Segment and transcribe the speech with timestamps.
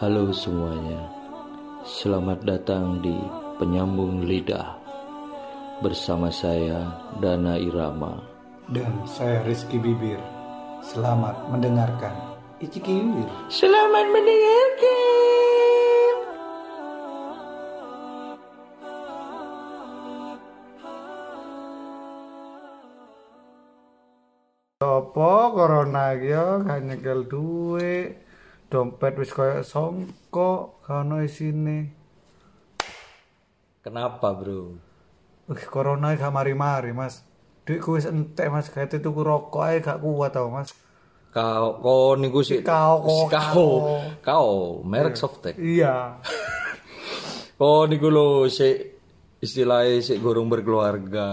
[0.00, 1.12] Halo semuanya,
[1.84, 3.20] selamat datang di
[3.60, 4.80] Penyambung Lidah
[5.84, 6.88] bersama saya
[7.20, 8.16] Dana Irama.
[8.72, 10.16] Dan saya Rizky Bibir.
[10.80, 12.16] Selamat mendengarkan.
[12.64, 13.28] Iciki Bibir.
[13.52, 14.96] Selamat mendengarkan.
[24.80, 28.29] Apa corona yo gak nyekel duwe.
[28.70, 31.90] Dompet wis koyo songkok kano isine.
[33.82, 34.78] Kenapa bro?
[35.50, 37.26] Wih, corona gak mari-mari, Mas.
[37.66, 38.70] Duitku wis entek, Mas.
[38.70, 40.70] Kayak tuku rokok ae gak kuat tau, Mas.
[41.34, 42.62] Kau, kau niku sih.
[42.62, 43.70] Kau, kau, kau,
[44.22, 44.50] kau,
[44.86, 45.58] merek softtek.
[45.58, 46.18] Iya.
[47.60, 48.72] Kau niku lo si
[49.36, 51.28] istilahnya si gorong berkeluarga,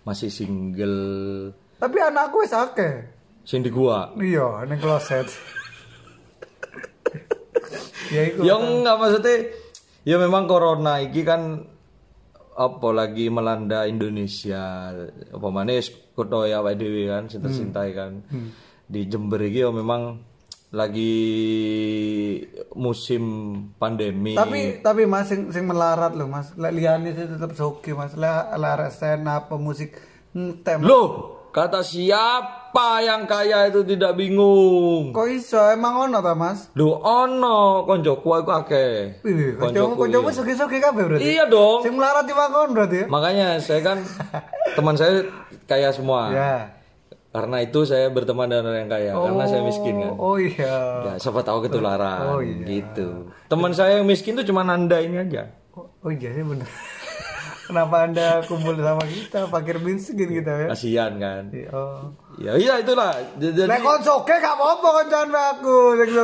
[0.00, 3.04] masih single, Tapi anakku wis akeh.
[3.44, 4.16] sing di gua.
[4.16, 5.28] Iya, ning kloset.
[8.10, 8.40] Ya iku.
[8.44, 9.36] Ya enggak maksudnya
[10.06, 11.66] ya memang corona iki kan
[12.56, 14.88] apa lagi melanda Indonesia
[15.28, 15.76] apa mana
[16.16, 18.24] kota ya awake dhewe kan sinta sintai kan
[18.88, 20.16] di Jember iki ya memang
[20.72, 21.14] lagi
[22.74, 23.22] musim
[23.78, 26.52] pandemi Tapi tapi Mas sing sing melarat loh, Mas.
[26.58, 28.18] Lek liyane sih tetep soke, Mas.
[28.18, 29.94] Lek lek stand up musik
[30.34, 30.82] entem.
[30.82, 36.68] loh kata siapa yang kaya itu tidak bingung Kok iso emang ono ta, Mas?
[36.76, 39.24] Loh ono koncoku aku akeh
[39.56, 40.36] kancamu kancamu iya.
[40.36, 41.24] soge-soge kabeh berarti.
[41.24, 43.06] iya dong Sing melarat dimakon berarti ya?
[43.08, 44.04] makanya saya kan
[44.76, 45.24] teman saya
[45.64, 46.52] kaya semua Ya.
[47.32, 50.16] Karena itu saya berteman dengan orang yang kaya, karena saya miskin kan.
[50.16, 51.04] Oh iya.
[51.04, 52.64] Ya, siapa tahu ketularan Oh, iya.
[52.64, 53.28] gitu.
[53.52, 55.52] Teman saya yang miskin tuh cuma Anda ini aja.
[55.76, 56.64] Oh, oh iya sih bener.
[57.66, 60.66] Kenapa Anda kumpul sama kita, fakir miskin kita ya?
[60.70, 61.50] Kasihan kan.
[61.70, 62.14] Oh.
[62.38, 63.10] Ya iya itulah.
[63.34, 65.76] Jadi Lek kon soge gak apa-apa koncoan aku.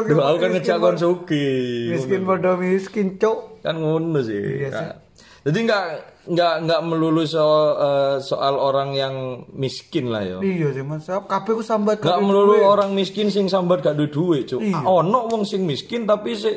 [0.07, 1.51] Duh, aku kan ngejak po- kon suki.
[1.91, 3.59] Miskin bodoh miskin, Cuk.
[3.61, 4.39] Kan ngono sih.
[4.63, 4.87] Iya sih.
[4.87, 4.97] Nah,
[5.43, 5.85] Jadi nggak
[6.23, 9.15] nggak nggak melulu soal eh, soal orang yang
[9.51, 10.39] miskin lah yo.
[10.39, 11.11] Iya sih Mas.
[11.11, 12.63] Kabeh ku sambat Gak kabeh melulu duwe.
[12.63, 14.63] orang miskin sing sambat gak duwe duit, Cuk.
[14.63, 14.87] Iya.
[14.87, 16.55] Ono wong sing miskin tapi sih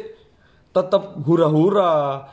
[0.70, 2.30] tetep hura-hura.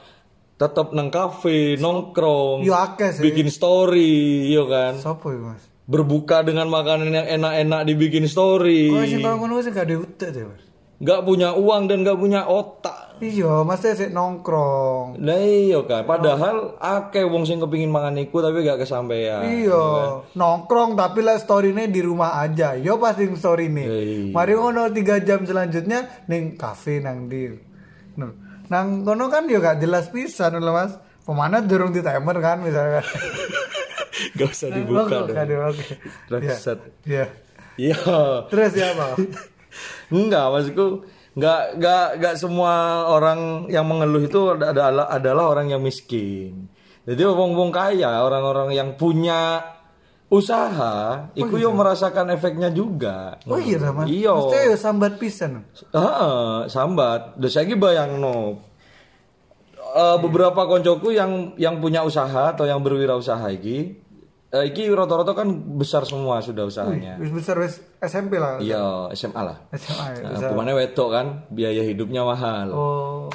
[0.63, 2.63] Tetep nang kafe, nongkrong.
[2.63, 3.23] Yo akeh sih.
[3.27, 4.95] bikin story, yo kan.
[4.95, 5.67] Sopo ya, Mas?
[5.91, 8.95] Berbuka dengan makanan yang enak-enak dibikin story.
[8.95, 10.63] Kok ngono sih gak ada utek deh, Mas.
[11.03, 13.19] Gak punya uang dan gak punya otak.
[13.19, 15.19] Iya, Mas sik nongkrong.
[15.19, 19.43] Nah iya kan, padahal akeh wong sing kepingin mangan iku tapi gak kesampaian.
[19.43, 19.83] Iya,
[20.39, 22.79] nongkrong tapi lah story-nya di rumah aja.
[22.79, 23.87] Yo pasti story nih.
[23.91, 24.31] Iya.
[24.31, 27.51] Mari ngono 3 jam selanjutnya ning kafe nang di.
[28.15, 30.97] Nah, Nang kono kan yo gak jelas pisan lho Mas.
[31.29, 33.05] Pemana durung di timer kan misalnya.
[34.41, 35.37] gak usah dibuka dong.
[35.37, 35.87] oke, oke.
[36.33, 36.79] Bangsat.
[37.77, 37.97] Iya.
[38.49, 39.13] Terus ya, Pak?
[40.09, 40.87] Enggak, maksudku
[41.33, 42.73] enggak enggak enggak semua
[43.09, 46.69] orang yang mengeluh itu adalah adalah orang yang miskin.
[47.03, 49.72] Jadi wong-wong kaya, orang-orang yang punya
[50.33, 53.37] usaha, itu yo merasakan efeknya juga.
[53.45, 54.09] Oh iya ta, Mas.
[54.09, 54.33] Iya.
[54.33, 55.69] Mesti yo sambat pisan.
[55.93, 57.37] Heeh, sambat.
[57.37, 58.57] Terus saya bayangno
[59.77, 64.01] eh, beberapa koncoku yang yang punya usaha atau yang berwirausaha iki
[64.53, 67.21] eh, iki rata-rata kan besar semua sudah usahanya.
[67.21, 68.57] Wis besar wis SMP lah.
[68.57, 69.57] Iya, SMA lah.
[69.77, 70.25] SMA ya.
[70.33, 72.69] Nah, pemane wedok kan, biaya hidupnya mahal.
[72.73, 73.29] Oh.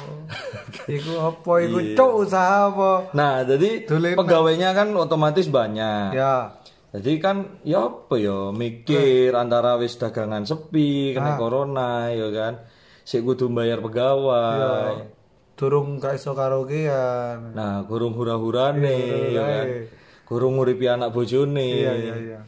[0.84, 3.12] iku apa iku cuk usaha apa?
[3.14, 3.86] Nah, jadi
[4.18, 6.12] pegawainya kan otomatis banyak.
[6.12, 6.58] Ya.
[6.88, 12.64] Jadi kan ya apa ya mikir antara wis dagangan sepi kena corona ya kan.
[13.04, 15.04] Sik kudu bayar pegawai.
[15.58, 17.52] Durung gak iso karaokean.
[17.52, 18.98] Nah, gurung hura-hurane
[19.34, 19.66] ya kan.
[19.66, 19.82] iya.
[20.24, 21.66] Gurung nguripi anak bojone.
[21.66, 22.38] Iya iya iya.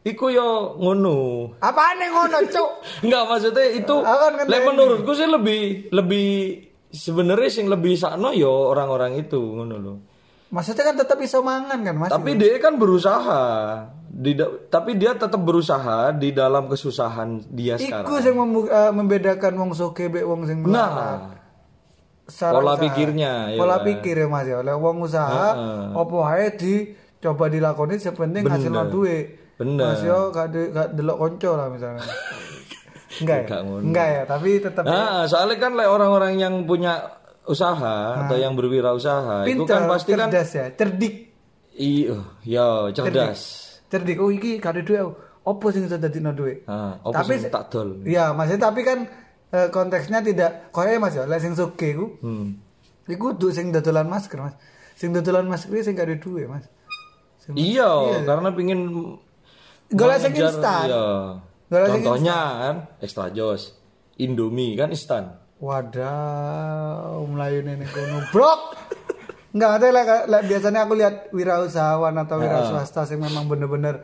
[0.00, 1.50] Iku yo ngono.
[1.60, 2.70] Apaan yang ngono, Cuk?
[3.04, 6.28] Enggak maksudnya itu kan lek menurutku sih lebih lebih
[6.90, 9.96] sebenarnya sing lebih sakno yo orang-orang itu ngono loh.
[10.50, 12.10] Maksudnya kan tetap iso mangan kan, Mas?
[12.10, 13.42] Tapi dia kan berusaha.
[14.10, 14.34] Di
[14.66, 18.18] tapi dia tetap berusaha di dalam kesusahan dia Iku sekarang.
[18.18, 20.58] sing membu- eh, membedakan wong soge mbek wong sing.
[20.60, 21.30] Nah,
[22.26, 22.82] pola usaha.
[22.82, 23.86] pikirnya, ya Pola kan?
[23.86, 24.58] pikir ya Mas ya.
[24.58, 25.46] Oleh wong usaha
[25.92, 26.74] opo wae di
[27.16, 29.54] coba dilakoni sepenting hasilnya duit.
[29.54, 29.86] Bener.
[29.88, 32.02] Mas yo gak de- gak delok konco lah misalnya.
[33.20, 33.58] Enggak ya?
[33.62, 37.19] Enggak ya, tapi tetap nah, soalnya kan lek orang-orang yang punya
[37.50, 41.14] usaha atau yang berwirausaha itu kan pasti kan cerdas ya, cerdik.
[41.74, 42.16] iya,
[42.46, 43.40] ya cerdas.
[43.90, 44.22] Cerdik.
[44.22, 45.02] Oh iki gak ada duit.
[45.42, 46.30] Opo sing iso dadino?
[46.70, 48.06] Ah, apa Tapi sing tak dol.
[48.06, 49.08] Iya, maksudnya tapi kan
[49.50, 52.20] eh, konteksnya tidak koyo Mas ya, lek sing soge ku.
[52.22, 52.60] Hmm.
[53.10, 54.54] Iku kudu sing dodolan masker, Mas.
[54.94, 56.70] Sing dodolan masker sing gak ada duit, Mas.
[57.42, 58.80] Sing- Iya, karena pingin
[59.90, 60.86] Golek sing instan.
[60.86, 61.06] Iya.
[61.70, 63.74] Contohnya kan extra jos,
[64.22, 65.34] Indomie kan instan.
[65.60, 68.24] Wadah, Melayu nenek kono.
[68.32, 68.60] Brok.
[69.50, 74.00] Enggak ada lah, lah, biasanya aku lihat wirausahawan atau wira swasta yang memang bener-bener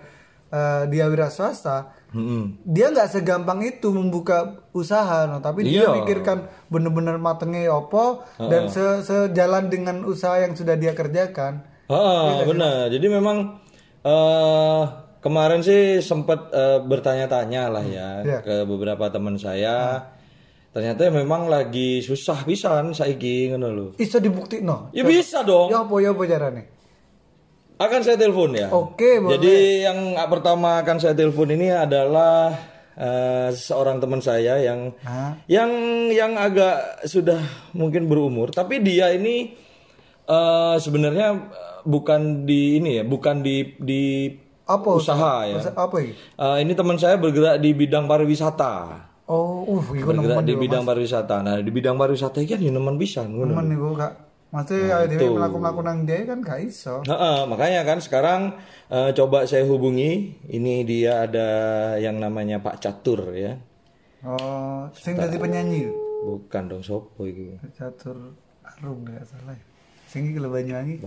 [0.46, 1.96] eh, dia wira swasta.
[2.12, 2.60] Mm-mm.
[2.60, 5.38] Dia nggak segampang itu membuka usaha, no.
[5.38, 6.02] tapi dia Iya.
[6.02, 11.62] pikirkan bener-bener matengnya opo dan se- sejalan dengan usaha yang sudah dia kerjakan.
[11.86, 12.90] Ah, benar.
[12.90, 13.62] Jadi memang
[14.02, 14.82] eh
[15.18, 18.38] kemarin sih sempat eh, bertanya-tanya lah ya Iya.
[18.42, 20.10] ke beberapa teman saya.
[20.76, 23.86] Ternyata memang lagi susah pisan saiki ngono lho.
[23.96, 24.92] Iso dibukti no.
[24.92, 25.72] Ya bisa dong.
[25.72, 26.62] Ya apa ya apa caranya?
[27.80, 28.68] Akan saya telepon ya.
[28.68, 29.40] Oke, boleh.
[29.40, 29.56] Jadi
[29.88, 32.52] yang pertama akan saya telepon ini adalah
[32.92, 35.40] eh, seorang teman saya yang Hah?
[35.48, 35.72] yang
[36.12, 37.40] yang agak sudah
[37.72, 39.56] mungkin berumur, tapi dia ini
[40.28, 41.56] eh, sebenarnya
[41.88, 44.28] bukan di ini ya, bukan di di
[44.68, 45.56] Apa usaha ya.
[45.56, 46.12] Usaha apa ini?
[46.12, 49.05] Eh, ini teman saya bergerak di bidang pariwisata.
[49.26, 51.42] Oh, uh, iku Bergerak nemen di bidang pariwisata.
[51.42, 53.50] Nah, di bidang pariwisata iki kan ya nemen ngono.
[53.50, 54.12] Nemen iku kak.
[54.54, 57.02] Maksudnya nah, dia melakukan nang dia kan gak iso.
[57.02, 58.54] Heeh, makanya kan sekarang
[58.86, 60.38] eh, coba saya hubungi.
[60.46, 61.48] Ini dia ada
[61.98, 63.58] yang namanya Pak Catur ya.
[64.22, 65.90] Oh, sing dadi penyanyi.
[66.22, 67.58] Bukan dong sopo iki.
[67.74, 68.32] Catur
[68.62, 69.58] Arum enggak salah.
[70.06, 71.02] Sing iki lho Banyuwangi.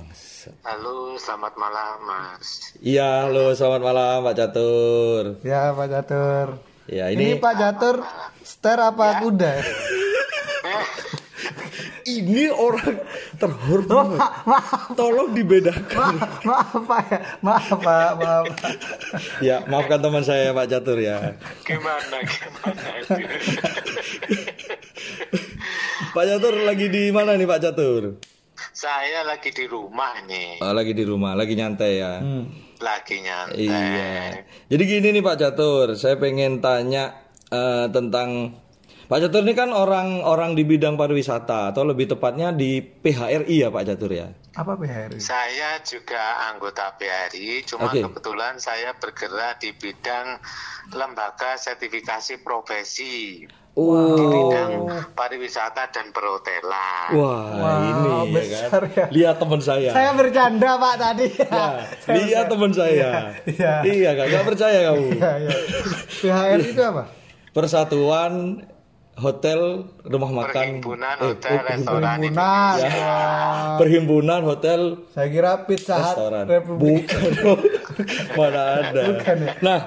[0.68, 2.76] Halo, selamat malam, Mas.
[2.84, 5.24] Iya, halo selamat malam Pak Catur.
[5.48, 6.69] Ya Pak Catur.
[6.90, 8.02] Ya, Ini, ini Pak Catur
[8.42, 9.54] ster apa kuda?
[12.10, 12.98] ini orang
[13.38, 14.18] terhormat.
[14.44, 16.18] maaf, Tolong dibedakan.
[16.42, 17.20] maaf, maaf Pak ya.
[17.46, 18.46] Maaf Pak, maaf.
[19.48, 21.38] ya, maafkan teman saya Pak Catur ya.
[21.62, 22.82] Gimana, gimana?
[26.10, 28.18] Pak Catur lagi di mana nih Pak Catur?
[28.74, 32.18] Saya lagi di rumah nih, Oh, lagi di rumah, lagi nyantai ya.
[32.80, 33.68] Lagi nyantai.
[33.68, 34.44] Iya.
[34.72, 37.16] Jadi gini nih Pak Catur, saya pengen tanya
[37.52, 38.60] eh, tentang
[39.10, 43.84] Pak Catur ini kan orang-orang di bidang pariwisata atau lebih tepatnya di PHRI ya Pak
[43.90, 44.30] Catur ya.
[44.54, 45.18] Apa PHRI?
[45.18, 48.06] Saya juga anggota PRI, cuma Oke.
[48.06, 50.38] kebetulan saya bergerak di bidang
[50.94, 53.50] lembaga sertifikasi profesi
[53.80, 53.88] di
[54.20, 54.30] Oh.
[54.30, 54.72] bidang
[55.14, 57.10] pariwisata dan perhotelan.
[57.12, 58.92] Wah, ini ya besar kan.
[58.92, 59.06] ya.
[59.10, 59.90] Lihat teman saya.
[59.90, 61.28] Saya bercanda Pak tadi.
[61.32, 61.68] Ya,
[62.18, 63.10] lihat teman saya.
[63.46, 63.74] Iya.
[63.82, 65.06] Iya, Kak, nggak percaya kamu.
[65.16, 65.56] Iya, iya.
[66.20, 67.04] PHRI itu apa?
[67.50, 68.34] Persatuan
[69.16, 69.60] Hotel
[70.02, 72.18] Rumah Makan Perhimpunan eh, Hotel Restoran Perhimpunan.
[72.22, 72.88] Indonesia.
[72.98, 73.76] Wah.
[73.76, 74.80] Perhimpunan Hotel
[75.10, 76.46] Saya kira Pizza Hut restoran.
[76.48, 77.04] Republik.
[77.04, 77.58] Bukan.
[78.40, 79.02] Mana ada.
[79.10, 79.54] Bukan ya?
[79.60, 79.80] Nah,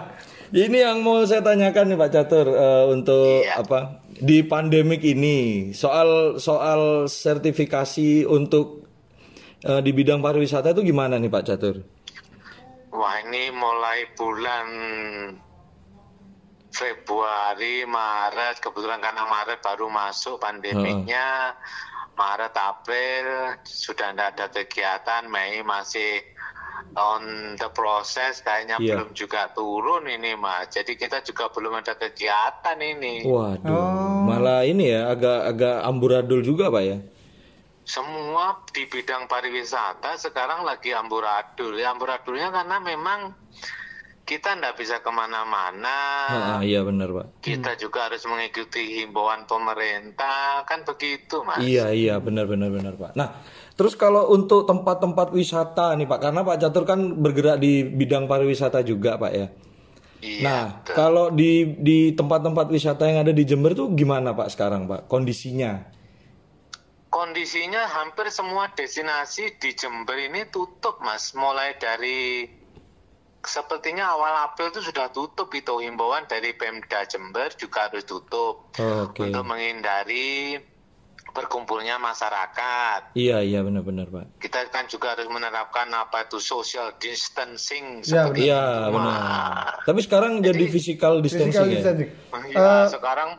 [0.53, 3.65] ini yang mau saya tanyakan nih Pak Catur eh, untuk Iya.
[3.65, 4.05] apa?
[4.13, 8.85] Di pandemik ini soal soal sertifikasi untuk
[9.65, 11.77] eh, di bidang pariwisata itu gimana nih Pak Catur?
[12.93, 14.67] Wah ini mulai bulan
[16.73, 21.53] Februari, Maret, kebetulan karena Maret baru masuk pandemiknya,
[22.17, 23.25] Maret, April
[23.65, 26.25] sudah tidak ada kegiatan, Mei masih
[26.93, 27.23] on
[27.57, 28.99] the process, kayaknya Iya.
[29.01, 30.71] belum juga turun ini mas.
[30.71, 33.25] Jadi kita juga belum ada kegiatan ini.
[33.25, 34.25] Waduh, Oh.
[34.27, 36.99] malah ini ya agak-agak amburadul juga Pak ya.
[37.83, 41.75] Semua di bidang pariwisata sekarang lagi amburadul.
[41.75, 43.35] Ya, amburadulnya karena memang
[44.23, 45.99] kita tidak bisa ke mana-mana.
[46.31, 47.43] Ah, iya benar Pak.
[47.43, 51.59] Kita juga harus mengikuti himbauan pemerintah, kan begitu, Mas?
[51.59, 53.19] Iya iya benar benar benar Pak.
[53.19, 53.35] Nah
[53.83, 58.87] terus kalau untuk tempat-tempat wisata nih Pak, karena Pak Catur kan bergerak di bidang pariwisata
[58.87, 59.47] juga Pak ya.
[60.23, 60.39] Iya.
[60.47, 65.11] Nah kalau di di tempat-tempat wisata yang ada di Jember tuh gimana Pak sekarang Pak
[65.11, 65.83] kondisinya?
[67.11, 71.35] Kondisinya hampir semua destinasi di Jember ini tutup, Mas.
[71.35, 72.47] Mulai dari
[73.43, 79.11] sepertinya awal April itu sudah tutup itu himbauan dari Pemda Jember juga harus tutup Oh,
[79.11, 79.27] Oke.
[79.27, 80.63] untuk menghindari
[81.33, 83.13] berkumpulnya masyarakat.
[83.13, 84.39] Iya iya benar benar Pak.
[84.39, 88.93] Kita kan juga harus menerapkan apa itu social distancing Ya, seperti Iya itu.
[88.93, 89.71] benar.
[89.83, 91.75] Tapi sekarang jadi physical Physical distancing ya.
[91.75, 92.11] distancing.
[92.47, 93.31] Iya, Eh, sekarang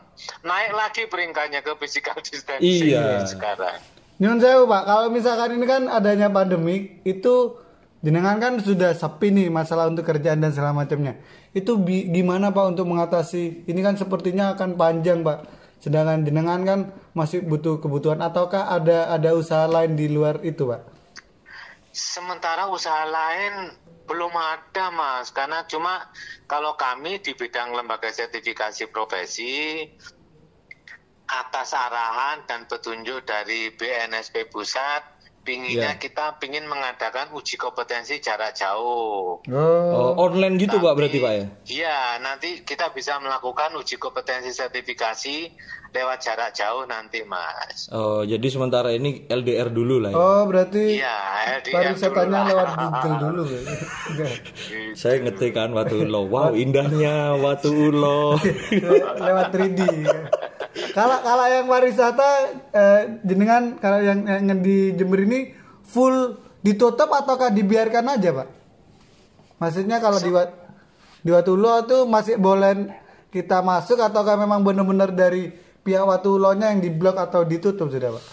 [0.42, 3.22] naik lagi peringkatnya ke physical distancing Iya.
[3.24, 3.78] sekarang.
[4.16, 7.58] Nyun sewu Pak, kalau misalkan ini kan adanya pandemi itu
[7.98, 11.18] jenengan kan sudah sepi nih masalah untuk kerjaan dan segala macamnya.
[11.50, 13.64] Itu bi- gimana Pak untuk mengatasi?
[13.64, 15.63] Ini kan sepertinya akan panjang Pak.
[15.84, 16.80] Sedangkan jenengan kan
[17.12, 20.80] masih butuh kebutuhan ataukah ada ada usaha lain di luar itu Pak?
[21.92, 23.68] Sementara usaha lain
[24.08, 26.08] belum ada mas, karena cuma
[26.48, 29.84] kalau kami di bidang lembaga sertifikasi profesi
[31.28, 35.13] atas arahan dan petunjuk dari BNSP pusat
[35.44, 36.00] pinginnya Iya.
[36.00, 39.44] kita pingin mengadakan uji kompetensi jarak jauh.
[39.44, 39.90] Oh.
[39.92, 41.44] Oh, online gitu Pak berarti Pak ya?
[41.66, 45.52] Iya, nanti kita bisa melakukan uji kompetensi sertifikasi
[45.92, 47.86] lewat jarak jauh nanti, Mas.
[47.88, 50.16] Oh, jadi sementara ini LDR dulu lah ya.
[50.16, 51.16] Oh, berarti Iya,
[51.54, 53.42] LDR pariwisatanya lewat Google dulu.
[53.54, 53.60] ya?
[54.08, 54.32] Enggak.
[54.94, 56.26] Saya ngetik kan Watu Ulo.
[56.26, 58.40] Wow, indahnya Watu Ulo.
[58.72, 59.80] Le- lewat 3D.
[60.74, 62.28] Kalau kalau yang pariwisata
[62.74, 65.54] eh, jenengan kalau yang, yang di Jember ini
[65.86, 68.48] full ditutup ataukah dibiarkan aja, Pak?
[69.62, 70.56] Maksudnya kalau di Wat-
[71.22, 72.90] di Watulo tuh masih boleh
[73.30, 78.24] kita masuk ataukah memang benar-benar dari pihak Watulonya yang diblok atau ditutup sudah, Pak?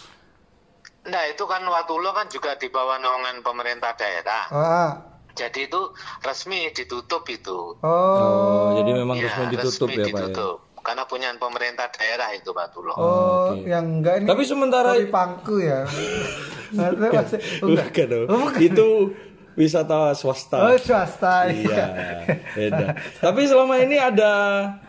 [1.13, 4.43] Nah, itu kan Watulo kan juga di bawah naungan pemerintah daerah.
[4.49, 4.91] Oh, ah.
[5.31, 5.81] Jadi itu
[6.21, 7.79] resmi ditutup itu.
[7.79, 7.87] oh.
[7.87, 10.45] Oh, jadi memang Iya, resmi ditutup ya Pak ya.
[10.81, 12.93] Karena punya pemerintah daerah itu Watulo.
[12.93, 13.63] Oh, oke.
[13.63, 14.27] yang enggak ini.
[14.27, 15.85] Tapi sementara- Kopi pangku ya.
[16.73, 17.89] Masih- oh, enggak.
[17.93, 18.27] Bukan.
[18.27, 18.49] Oh.
[18.57, 18.87] Itu
[19.53, 20.57] wisata swasta.
[20.63, 21.47] Oh, swasta.
[21.47, 21.85] Iya,
[22.51, 22.87] beda.
[23.19, 24.31] Tapi selama ini ada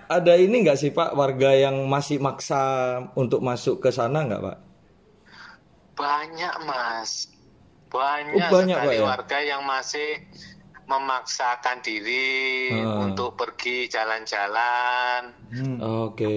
[0.06, 2.62] ada ini nggak sih Pak warga yang masih maksa
[3.12, 4.58] untuk masuk ke sana nggak Pak?
[5.92, 7.28] Banyak, Mas.
[7.92, 9.04] Banyak, Oh, banyak, sekali Pak, ya?
[9.04, 10.08] warga yang masih
[10.92, 13.02] memaksakan diri Ah.
[13.02, 15.32] untuk pergi jalan-jalan.
[15.48, 15.76] Hmm.
[16.04, 16.36] Oke.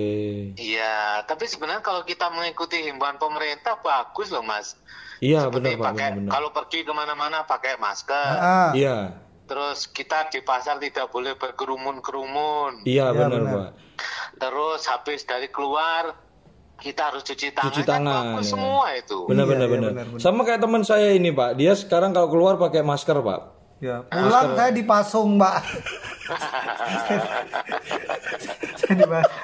[0.55, 4.79] Iya, tapi sebenarnya kalau kita mengikuti himbauan pemerintah bagus loh, Mas.
[5.17, 6.31] Iya Seperti benar Pak, pakai benar.
[6.31, 8.31] kalau pergi ke mana-mana pakai masker.
[8.33, 8.71] Ah.
[8.71, 8.97] Iya,
[9.45, 12.81] Terus kita di pasar tidak boleh berkerumun-kerumun.
[12.83, 13.53] iya Iya, benar benar.
[13.53, 13.69] Pak.
[14.35, 16.17] Terus habis dari keluar
[16.75, 17.69] kita harus cuci tangan.
[17.69, 18.51] Cuci Kan tangan, bagus ya.
[18.51, 19.19] semua itu.
[19.24, 19.91] Benar Iya, benar iya, benar.
[19.93, 20.19] benar, benar.
[20.19, 23.41] Sama kayak teman saya ini Pak, dia sekarang kalau keluar pakai masker Pak.
[23.77, 25.55] Ya, pulang saya dipasung, Mbak.
[28.79, 29.44] saya dipasung.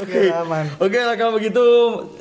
[0.00, 0.64] Oke, aman.
[0.78, 1.64] Oke lah kalau begitu,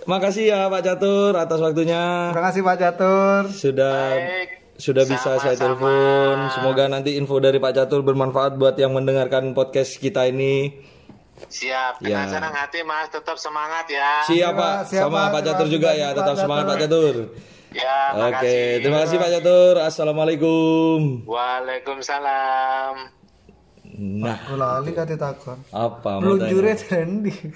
[0.03, 2.33] makasih ya Pak Catur atas waktunya.
[2.33, 3.39] Terima kasih Pak Catur.
[3.53, 4.49] Sudah Baik.
[4.75, 6.49] sudah bisa saya telepon.
[6.51, 10.73] Semoga nanti info dari Pak Catur bermanfaat buat yang mendengarkan podcast kita ini.
[11.35, 12.31] Siap, dengan Ya.
[12.31, 14.23] senang hati Mas, tetap semangat ya.
[14.23, 15.41] Siap Siap, Pak, siap, sama Pak.
[15.45, 16.11] Catur juga ya.
[16.11, 17.15] Tetap semangat Pak Catur.
[17.75, 18.79] Ya, Oke, makasih.
[18.79, 19.75] terima kasih Pak Catur.
[19.77, 21.27] Assalamualaikum.
[21.27, 22.93] Waalaikumsalam.
[23.95, 25.59] Nah, Aku lali kate takon.
[25.69, 27.51] apa Meluncure trending.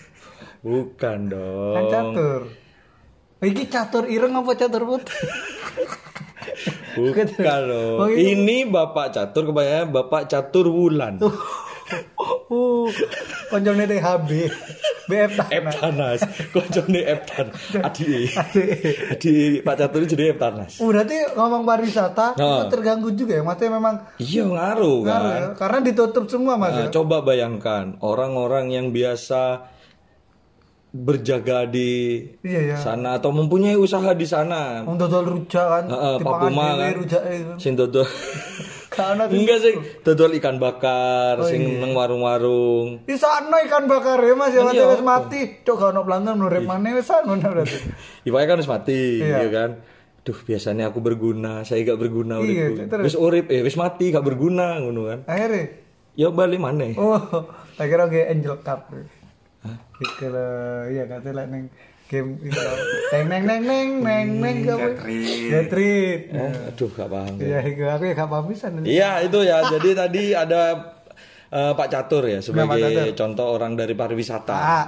[0.59, 1.87] Bukan Kan dong.
[1.87, 2.41] catur.
[3.39, 5.15] Iki catur ireng apa catur putih?
[6.99, 7.97] Bukan dong.
[7.97, 8.35] Oh, iya.
[8.35, 11.23] Ini Bapak Catur kebanyakan Bapak Catur Wulan.
[12.49, 12.89] Uh,
[13.47, 14.29] konjone THB.
[15.05, 15.49] BF tanah.
[15.51, 16.19] Eptanas,
[16.49, 17.49] koncone Eptan.
[17.79, 18.29] Adi.
[19.09, 20.77] Adi Pak Catur jadi Eptanas.
[20.77, 22.61] Uh, berarti ngomong pariwisata Nah.
[22.61, 23.43] itu terganggu juga ya.
[23.43, 25.09] Maksudnya memang Iya ngaruh kan.
[25.11, 25.47] ngaruh ya.
[25.55, 26.89] Karena ditutup semua Mas Nah, ya.
[26.91, 29.65] coba bayangkan orang-orang yang biasa
[30.89, 32.77] berjaga di Iya ya.
[32.77, 34.81] sana atau mempunyai usaha di sana.
[34.83, 35.83] Wong dodol rujak kan.
[35.85, 36.91] Heeh, dipangan Papuma kan.
[36.95, 37.53] rujak itu.
[37.57, 38.05] Sing dodol.
[38.89, 41.77] Karena Enggak sih, dodol ikan bakar, Oh, sing iya.
[41.77, 43.05] nang warung-warung.
[43.05, 44.65] di sana ikan bakar ya Mas ya.
[44.65, 45.41] Kan Mati iya, wis mati.
[45.61, 47.77] Cok gak ono pelanggan maneh wis anu nah berarti.
[48.27, 49.37] Ibaratnya kan harus mati, Iya.
[49.45, 49.69] ya kan?
[50.25, 53.13] Duh, biasanya aku berguna, saya gak berguna Iya, terus?
[53.13, 55.19] Wis urip, eh wis mati gak berguna ngono kan.
[55.29, 55.63] Akhirnya
[56.17, 56.89] Ya balik mana?
[56.99, 57.15] Oh,
[57.77, 58.91] tak kira kayak Angel Cup.
[59.99, 60.47] Iku lho,
[60.91, 61.67] iya kate lek ning
[62.09, 62.73] game lho.
[63.13, 64.89] Neng neng neng neng neng neng apa?
[65.05, 66.33] Getrit.
[66.33, 67.33] Oh, aduh gak paham.
[67.37, 68.71] Iya, iku aku ya gak paham pisan.
[68.81, 69.57] Iya itu ya.
[69.69, 70.61] Jadi tadi ada
[71.53, 73.15] eh, Pak Catur ya Pak sebagai Catur.
[73.15, 74.57] contoh orang dari pariwisata.
[74.57, 74.87] Pak,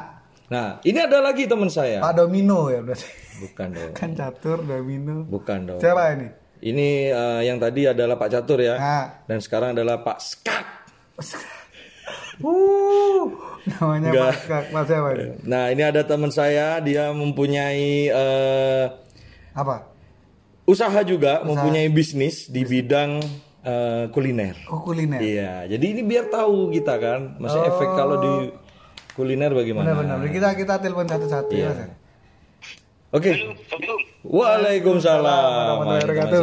[0.51, 2.01] Nah ini ada lagi teman saya.
[2.01, 3.07] Pak Domino ya berarti.
[3.45, 3.93] Bukan dong.
[4.01, 5.23] Kan catur Domino.
[5.23, 5.79] Bukan dong.
[5.79, 6.27] Siapa ini?
[6.61, 8.75] Ini eh, yang tadi adalah Pak Catur ya.
[8.77, 9.05] Ah.
[9.25, 10.65] Dan sekarang adalah Pak Skak.
[12.41, 13.29] Uh,
[13.67, 14.09] namanya
[14.71, 15.25] Pak siapa ini?
[15.45, 16.79] Nah ini ada teman saya.
[16.79, 18.85] Dia mempunyai eh,
[19.53, 19.91] Apa?
[20.65, 23.19] usaha juga, mempunyai bisnis di bidang
[23.61, 24.55] eh, kuliner.
[24.71, 25.19] Oh, kuliner.
[25.21, 25.67] Iya.
[25.67, 27.37] Jadi ini biar tahu kita kan.
[27.37, 28.33] Maksudnya efek kalau di
[29.13, 29.91] kuliner bagaimana?
[29.93, 30.17] Benar-benar.
[30.31, 31.69] Kita kita telepon satu-satu Iya.
[31.69, 31.73] ya.
[31.75, 31.91] Mas.
[33.11, 33.31] Oke.
[33.35, 34.10] Warahmatullahi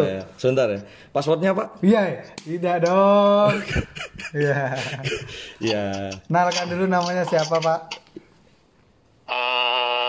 [0.03, 0.23] Saya.
[0.35, 0.81] Sebentar ya.
[1.15, 1.69] Passwordnya Pak?
[1.79, 2.03] Iya,
[2.43, 3.55] tidak dong.
[4.29, 4.77] Iya.
[5.57, 6.13] Ya.
[6.29, 7.81] Kenalkan dulu namanya siapa, Pak?
[9.25, 10.08] Eh,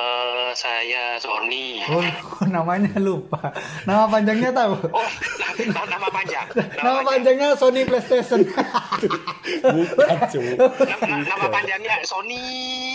[0.60, 1.80] saya Sony.
[1.88, 2.04] Oh,
[2.54, 3.56] namanya lupa.
[3.88, 4.76] Nama panjangnya tahu?
[4.92, 5.10] Oh,
[5.56, 6.48] nama, nama panjang.
[6.84, 8.44] Nama panjangnya Sony PlayStation.
[9.64, 10.42] Bukan, cu.
[10.60, 12.44] Nama, nama panjangnya Sony.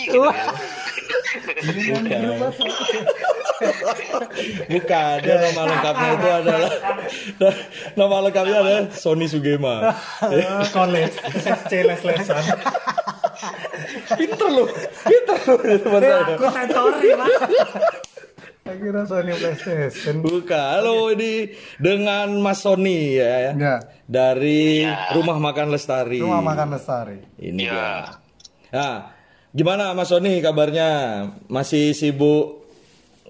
[0.05, 0.37] Gitu Wah.
[1.65, 2.21] Bukan.
[4.69, 5.17] Bukan.
[5.25, 6.71] Dia nama lengkapnya itu adalah
[7.97, 9.89] nama lengkapnya adalah Sony Sugema.
[10.69, 12.45] College, SC les-lesan.
[14.19, 14.67] Pinter loh.
[15.03, 16.19] Pinter loh teman saya.
[16.35, 17.29] Aku tentori, Pak.
[18.65, 20.25] Tak kira Sony PlayStation.
[20.25, 20.57] Bukan.
[20.57, 23.53] Halo ini dengan Mas Sony ya.
[23.53, 23.75] Ya.
[24.09, 24.81] Dari
[25.13, 26.17] Rumah Makan Lestari.
[26.17, 27.21] Rumah makan lestari.
[27.37, 27.69] Ini Ya.
[27.69, 27.93] dia.
[28.73, 28.95] Nah,
[29.53, 30.89] gimana Mas Sony kabarnya?
[31.45, 32.65] Masih sibuk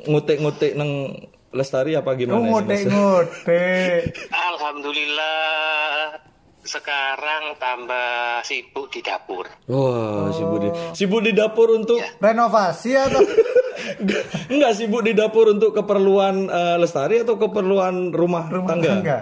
[0.08, 1.20] ngutik-ngutik neng
[1.52, 2.40] Lestari apa gimana?
[2.40, 4.16] Ngotek-ngotek.
[4.56, 6.25] Alhamdulillah
[6.66, 9.46] sekarang tambah sibuk di dapur.
[9.70, 13.22] Wah, sibuk di sibuk di dapur untuk Renovasi atau
[14.54, 18.92] enggak sibuk di dapur untuk keperluan eh, Lestari atau keperluan rumah, rumah tangga?
[18.92, 19.20] tangga?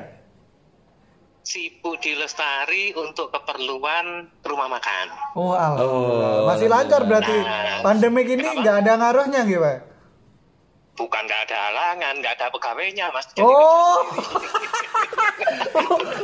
[1.43, 5.05] Sibuk di lestari untuk keperluan rumah makan.
[5.35, 6.33] Oh, alhamdulillah.
[6.39, 7.35] Oh, Masih lancar berarti.
[7.35, 9.92] Nah, Pandemik ini nggak ada ngaruhnya gitu, Pak?
[10.93, 13.25] Bukan nggak ada halangan, nggak ada pegawainya, mas.
[13.27, 14.05] Jadi Oh.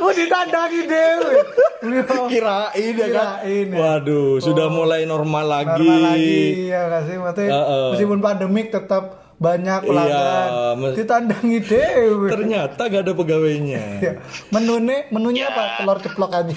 [0.00, 1.34] oh, ditandangi Dewi.
[2.32, 3.42] Kirain ya kan?
[3.42, 3.76] Kirain ya.
[3.76, 5.82] Waduh, sudah mulai normal lagi.
[5.82, 7.86] Normal lagi ya kasih maksudnya Heeh.
[7.90, 9.04] meskipun pandemik tetap
[9.40, 12.28] banyak pelanggan Iya, mes- ditandangi Dewi.
[12.36, 13.82] Ternyata gak ada pegawainya.
[13.98, 14.12] Ya.
[14.50, 15.50] Menunya menunya Ya.
[15.50, 15.62] apa?
[15.80, 16.56] Telur ceplok aja.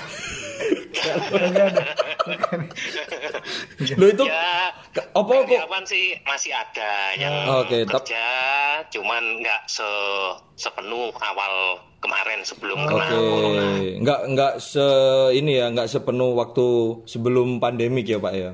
[3.94, 5.46] Lo itu Ya, apa kok?
[5.46, 8.26] karyawan sih masih ada yang Oke, tap- kerja,
[8.90, 9.86] cuman nggak se
[10.56, 11.54] sepenuh awal
[12.00, 13.66] kemarin sebelum Oke, kena corona.
[14.00, 14.88] nggak nggak se
[15.34, 16.68] ini ya, nggak sepenuh waktu
[17.06, 18.52] sebelum pandemik ya Pak ya.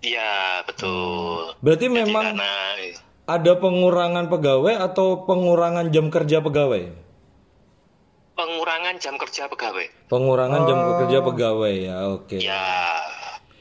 [0.00, 0.32] Iya
[0.64, 1.52] betul.
[1.60, 2.52] Berarti Jadi memang karena
[3.26, 7.09] ada pengurangan pegawai atau pengurangan jam kerja pegawai?
[8.40, 9.86] Pengurangan jam kerja pegawai.
[10.08, 12.36] Pengurangan jam kerja pegawai ya, oke.
[12.40, 12.64] Ya.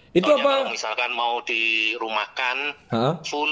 [0.09, 0.51] Itu soalnya apa?
[0.55, 2.57] kalau misalkan mau dirumahkan
[2.89, 3.13] Hah?
[3.21, 3.51] full,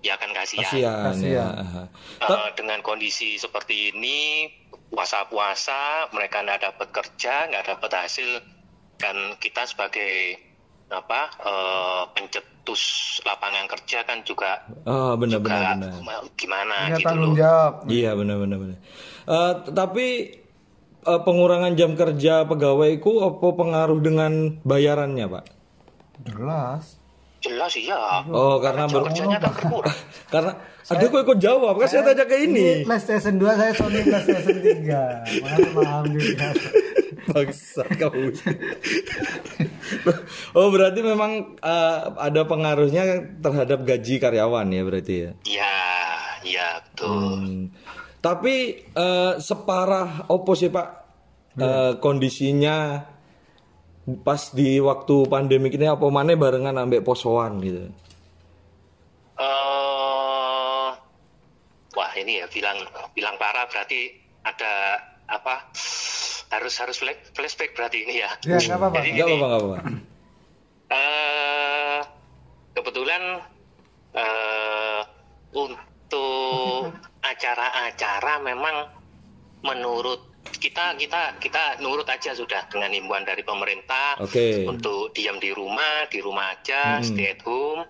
[0.00, 0.62] ya kan kasihan.
[0.62, 1.48] Kasihan ya.
[1.56, 1.86] Kasihan.
[2.22, 4.46] Eh, dengan kondisi seperti ini,
[4.88, 8.30] puasa-puasa, mereka nggak dapat kerja, nggak dapat hasil,
[8.96, 10.44] kan kita sebagai
[10.86, 12.82] apa eh, pencetus
[13.26, 16.22] lapangan kerja kan juga Ah, benar juga benar benar.
[16.32, 17.36] gimana Punya gitu tanggung loh.
[17.36, 17.72] jawab.
[17.90, 18.78] Iya benar benar benar.
[19.26, 20.06] Eh, tapi
[21.06, 25.44] eh, pengurangan jam kerja pegawaiku apa pengaruh dengan bayarannya Pak?
[26.26, 26.98] Jelas.
[27.38, 28.26] Jelas iya.
[28.26, 29.98] Oh karena Jam ber- kerjanya kan berkurang.
[30.34, 30.52] karena
[30.86, 32.82] ada kok ikut jawab kan saya tanya ke ini.
[32.82, 35.42] PlayStation 2 saya Sony PlayStation 3.
[35.42, 36.48] Makanya paham juga.
[37.26, 38.30] Bangsa kamu.
[40.54, 43.04] oh berarti memang eh, ada pengaruhnya
[43.42, 45.30] terhadap gaji karyawan ya berarti ya.
[45.44, 45.76] Iya,
[46.42, 47.10] iya betul.
[47.10, 47.62] Hmm.
[48.26, 48.54] Tapi
[48.90, 50.88] eh, separah opo sih Pak
[51.62, 52.98] eh, kondisinya
[54.26, 57.86] pas di waktu pandemi ini apa mana barengan ambek posoan gitu.
[59.36, 60.88] eh
[61.94, 62.82] wah ini ya bilang
[63.14, 64.10] bilang parah berarti
[64.42, 65.70] ada apa
[66.54, 68.30] harus harus flash- flashback berarti ini ya.
[68.46, 68.98] Ya, nggak apa-apa.
[69.02, 69.78] Gini, apa-apa, enggak apa-apa.
[70.94, 72.00] eh
[72.74, 73.22] kebetulan
[74.14, 75.00] eh
[75.50, 76.90] untuk
[77.36, 78.88] acara-acara memang
[79.60, 80.24] menurut
[80.56, 84.64] kita kita kita nurut aja sudah dengan himbauan dari pemerintah Oke.
[84.64, 87.84] untuk diam di rumah di rumah aja stay at home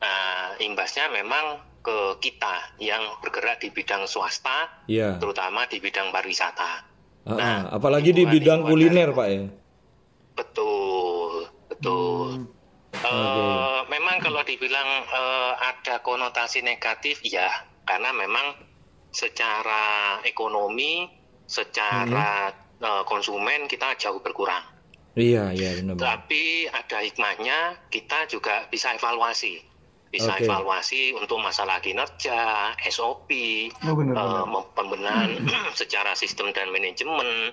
[0.00, 5.16] nah imbasnya memang ke kita yang bergerak di bidang swasta Iya.
[5.16, 7.76] terutama di bidang pariwisata Ah, Nah, ah.
[7.76, 9.44] apalagi di bidang kuliner, Pak ya.
[10.32, 12.48] Betul, betul.
[12.96, 17.44] Eh, Memang kalau dibilang eh, ada konotasi negatif, ya,
[17.84, 18.56] karena memang
[19.10, 21.06] secara ekonomi,
[21.44, 24.62] secara eh, konsumen kita jauh berkurang.
[25.18, 25.98] Iya, iya benar.
[25.98, 29.58] Tapi ada hikmahnya, kita juga bisa evaluasi,
[30.06, 30.46] bisa Oke.
[30.46, 33.28] evaluasi untuk masalah kinerja, SOP,
[33.84, 34.46] Oh, benar, eh, benar.
[34.46, 35.30] mem- pembenahan
[35.80, 37.50] secara sistem dan manajemen,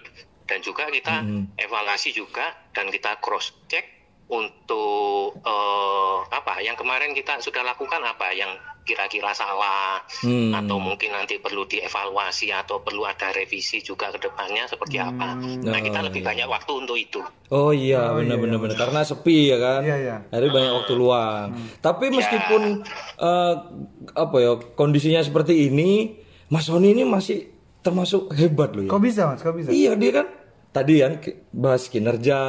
[0.47, 1.49] dan juga kita Hmm.
[1.57, 3.83] evaluasi juga dan kita cross check
[4.29, 8.53] untuk eh, apa yang kemarin kita sudah lakukan apa yang
[8.87, 10.55] kira-kira salah Hmm.
[10.55, 15.35] atau mungkin nanti perlu dievaluasi atau perlu ada revisi juga ke depannya seperti apa.
[15.35, 16.27] Nah, kita Oh, lebih iya.
[16.31, 17.19] banyak waktu untuk itu.
[17.49, 18.77] Oh iya, Oh, benar iya, benar benar.
[18.77, 19.81] Karena sepi ya kan.
[19.83, 20.15] Iya, iya.
[20.25, 21.47] Hari banyak waktu luang.
[21.77, 22.61] Tapi meskipun
[23.19, 23.53] eh,
[24.15, 26.15] apa ya kondisinya seperti ini,
[26.47, 28.89] Mas Sony ini masih termasuk hebat loh ya.
[28.89, 29.39] Kok bisa, Mas?
[29.41, 29.69] Kok bisa?
[29.69, 30.27] Iya dia kan
[30.69, 31.13] tadi kan
[31.49, 32.39] bahas kinerja,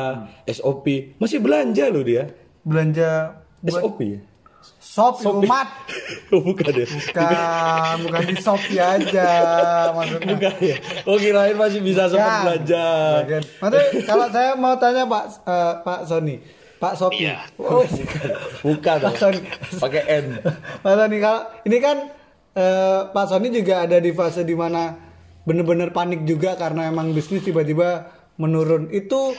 [0.45, 2.31] SOP, masih belanja loh dia.
[2.63, 4.21] Belanja buat SOP ya?
[4.89, 5.69] Shop umat.
[6.29, 6.85] Oh, bukan ya?
[6.85, 9.29] Bukan, bukan di Shopee aja
[9.97, 10.29] maksudnya.
[10.37, 10.77] Bukan ya?
[11.09, 12.45] Oh kirain masih bisa sempat Bukan.
[12.45, 12.89] belanja.
[13.25, 13.43] Bukan.
[13.65, 16.37] Maksudnya kalau saya mau tanya Pak eh, Pak Sony,
[16.77, 17.25] Pak Sopi.
[17.25, 17.49] Iya.
[17.57, 17.81] Oh,
[18.61, 18.97] Bukan.
[19.01, 19.21] Pak ya?
[19.21, 19.41] Sony.
[19.81, 20.27] Pakai N.
[20.85, 21.97] Pak Sony kalau ini kan
[22.57, 24.93] eh, Pak Sony juga ada di fase di mana
[25.49, 28.93] bener-bener panik juga karena emang bisnis tiba-tiba menurun.
[28.93, 29.33] Itu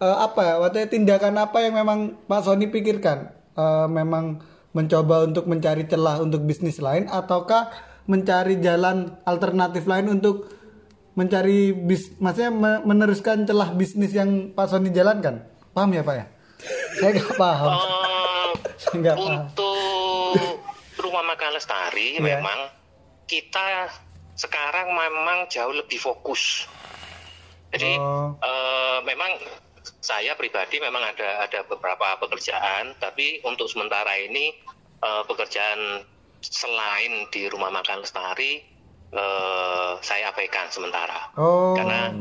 [0.00, 0.54] eh, apa ya?
[0.64, 3.43] Waktu tindakan apa yang memang Pak Sony pikirkan?
[3.54, 7.70] Eh, memang mencoba untuk mencari celah untuk bisnis lain ataukah
[8.04, 10.50] mencari jalan alternatif lain untuk
[11.14, 16.24] mencari bis maksudnya me- meneruskan celah bisnis yang Pak Sony jalankan paham ya Pak ya
[16.98, 20.58] saya nggak paham Eh, saya paham untuk
[20.98, 22.22] rumah makan lestari Iya.
[22.34, 22.58] memang
[23.24, 23.94] kita
[24.34, 26.66] sekarang memang jauh lebih fokus.
[27.70, 28.34] Jadi Oh.
[28.36, 29.30] eh, memang
[30.04, 34.52] saya pribadi memang ada ada beberapa pekerjaan, tapi untuk sementara ini
[35.00, 36.04] eh, pekerjaan
[36.44, 38.60] selain di rumah makan lestari
[39.08, 41.32] eh, saya abaikan sementara.
[41.40, 42.12] oh Karena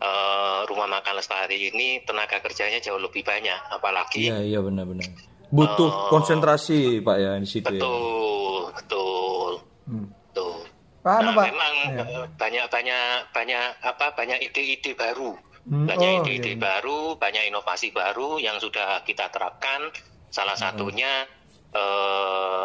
[0.00, 5.04] eh, rumah makan lestari ini tenaga kerjanya jauh lebih banyak, apalagi Iya iya benar-benar.
[5.46, 7.78] Butuh konsentrasi pak ya di situ ya.
[7.78, 9.50] Betul, betul,
[9.86, 10.56] betul.
[11.00, 11.46] Pak, anu, Nah, Pak.
[11.52, 12.02] memang Iya.
[12.02, 16.62] eh, banyak banyak banyak apa banyak ide-ide baru, Hmm, banyak oh, ide-ide iya.
[16.62, 19.90] baru, banyak inovasi baru yang sudah kita terapkan.
[20.30, 20.64] Salah Hmm.
[20.70, 21.26] satunya
[21.74, 22.62] eh,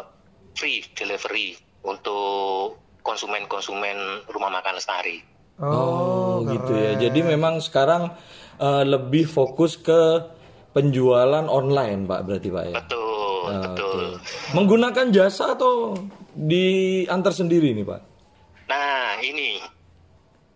[0.55, 5.19] free delivery untuk konsumen-konsumen rumah makan lestari.
[5.59, 6.95] Oh, gitu ya.
[6.95, 8.13] Jadi memang sekarang
[8.61, 10.21] eh, lebih fokus ke
[10.71, 12.75] penjualan online pak berarti pak ya.
[12.79, 14.01] Betul, Ah, betul.
[14.15, 14.53] oke.
[14.53, 15.97] Menggunakan jasa atau
[16.31, 18.01] diantar sendiri nih pak?
[18.69, 19.59] Nah, ini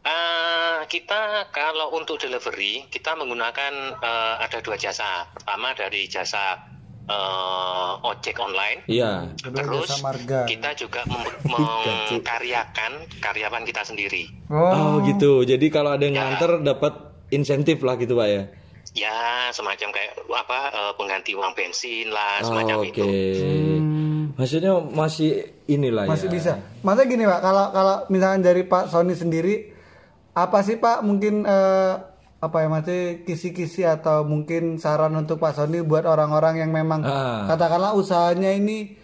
[0.06, 5.26] eh, kita kalau untuk delivery kita menggunakan eh, ada dua jasa.
[5.28, 6.56] Pertama dari jasa
[7.04, 8.86] eh, ojek online.
[8.86, 9.34] Iya.
[9.36, 10.40] Terus jasa marga.
[10.46, 14.30] kita juga mem- mengkaryakan karyawan kita sendiri.
[14.48, 15.42] Oh, gitu.
[15.42, 16.22] Jadi kalau ada yang Ya.
[16.30, 16.94] nganter dapat
[17.30, 18.44] insentif lah gitu pak ya.
[18.96, 19.20] Ya,
[19.52, 22.90] semacam kayak apa eh, pengganti uang bensin lah, Oh, semacam Oke.
[22.94, 23.06] itu.
[24.36, 25.32] Maksudnya masih
[25.66, 26.32] inilah masih ya.
[26.32, 29.74] bisa maksudnya gini pak kalau kalau misalnya dari Pak Sony sendiri
[30.36, 31.94] apa sih Pak mungkin eh,
[32.38, 37.48] apa ya masih kisi-kisi atau mungkin saran untuk Pak Sony buat orang-orang yang memang Ah.
[37.48, 39.00] katakanlah usahanya ini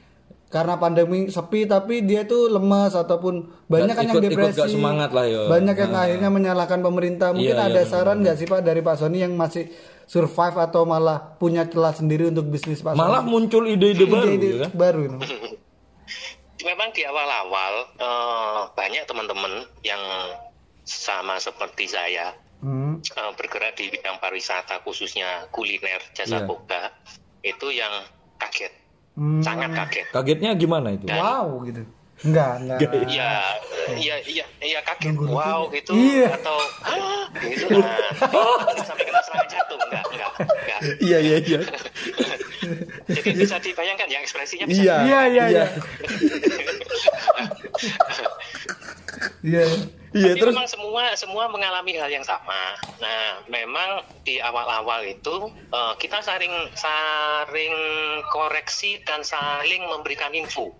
[0.45, 4.69] karena pandemi sepi tapi dia tuh lemas ataupun banyak kan yang ikut- ikut depresi gak
[4.69, 5.47] semangat lah, yo.
[5.47, 6.03] banyak yang Ah.
[6.05, 9.33] akhirnya menyalahkan pemerintah mungkin Iya, ada iya, saran nggak sih Pak dari Pak Sony yang
[9.33, 9.71] masih
[10.03, 14.43] survive atau malah punya celah sendiri untuk bisnis Pak Malah Sony muncul ide-ide baru Ide-ide
[14.45, 14.71] gitu kan.
[14.75, 15.17] baru ini.
[16.61, 20.03] Memang di awal-awal eh, banyak teman-teman yang
[20.83, 23.01] sama seperti saya Hmm.
[23.01, 26.45] eh, bergerak di bidang pariwisata khususnya kuliner jasa Iya.
[26.45, 26.93] boga
[27.41, 27.89] itu yang
[28.37, 28.69] kaget
[29.11, 29.41] Hmm.
[29.41, 31.09] sangat kaget Kagetnya gimana itu?
[31.09, 31.81] Wow gitu.
[32.21, 32.79] Enggak, enggak.
[33.09, 33.33] Iya,
[33.97, 35.17] iya, iya, iya kaget.
[35.17, 36.37] Wow gitu Iya.
[36.37, 36.53] atau
[36.85, 37.65] "Hah?" gitu.
[37.81, 37.97] Nah,
[38.85, 40.79] sampai kena serangan jantung enggak, enggak, enggak.
[41.01, 41.59] Iya iya iya.
[43.17, 44.85] Jadi bisa dibayangkan ya ekspresinya bisa.
[44.85, 44.95] Iya.
[45.01, 45.65] Iya, iya, iya.
[50.11, 50.35] Iya.
[50.35, 52.75] Tapi terus memang semua semua mengalami hal yang sama.
[52.99, 57.75] Nah, memang di awal-awal itu eh, kita saling saling
[58.27, 60.75] koreksi dan saling memberikan info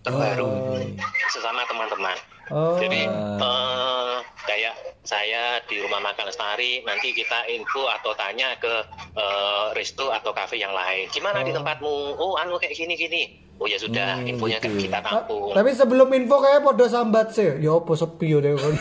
[0.00, 0.80] terbaru
[1.28, 2.16] sesama teman-teman.
[2.48, 2.80] Oh.
[2.80, 4.16] Jadi eh,
[4.48, 8.74] kayak saya di rumah makan lestari nanti kita info atau tanya ke
[9.12, 11.04] eh, resto atau kafe yang lain.
[11.12, 12.16] Gimana di tempatmu?
[12.16, 13.49] Oh, anu kayak gini gini.
[13.60, 15.52] Oh ya sudah, infonya kan kita tampung.
[15.52, 17.60] Tapi sebelum info kayak podo sambat sih.
[17.60, 18.72] Ya apa sepi deh kon.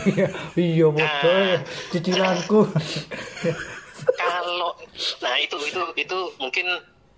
[0.55, 1.59] Iya podo Nah.
[1.91, 2.59] cicilanku.
[4.15, 4.71] kalau
[5.19, 6.65] nah itu itu itu mungkin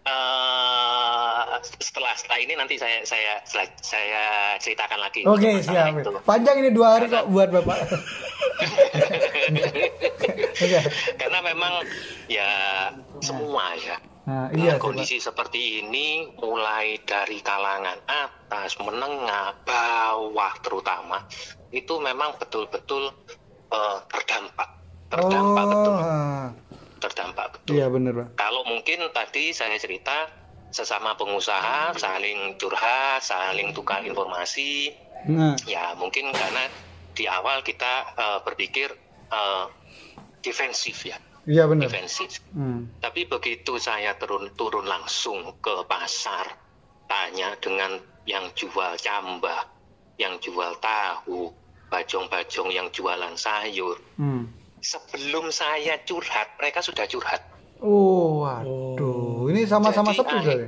[0.02, 1.42] eh,
[1.78, 4.24] setelah setelah ini nanti saya saya setelah- saya
[4.58, 6.02] ceritakan lagi Oke, masalah siap.
[6.02, 6.12] itu.
[6.24, 7.78] Panjang ini dua hari kok buat Bapak.
[10.58, 10.80] Oke.
[11.16, 11.74] karena memang
[12.28, 12.50] ya
[13.20, 14.86] semua ya Nah, iya sih, Nah, Pak.
[14.86, 21.26] kondisi seperti ini mulai dari kalangan atas menengah bawah terutama
[21.74, 23.10] itu memang betul-betul
[23.72, 24.70] eh, terdampak
[25.10, 26.48] terdampak betul ah.
[27.02, 28.28] terdampak betul Iya bener Pak.
[28.38, 30.30] Kalau mungkin tadi saya cerita
[30.72, 36.66] sesama pengusaha saling curhat, saling tukar informasi, Nah, ya mungkin karena
[37.14, 38.90] di awal kita eh, berpikir
[39.30, 39.66] eh,
[40.42, 42.42] defensif ya, iya defensif.
[42.54, 42.92] Hmm.
[43.02, 46.46] Tapi begitu saya turun turun langsung ke pasar,
[47.10, 47.98] tanya dengan
[48.30, 49.62] yang jual cambah,
[50.22, 51.50] yang jual tahu,
[51.90, 53.98] bajong-bajong yang jualan sayur.
[54.18, 54.50] Hmm.
[54.82, 57.42] Sebelum saya curhat, mereka sudah curhat.
[57.82, 59.50] Oh, waduh.
[59.50, 60.66] Ini sama-sama sepi kali.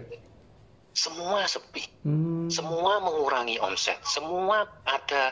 [0.93, 1.81] Semua sepi.
[2.05, 2.51] Hmm.
[2.51, 5.31] semua mengurangi omset, semua ada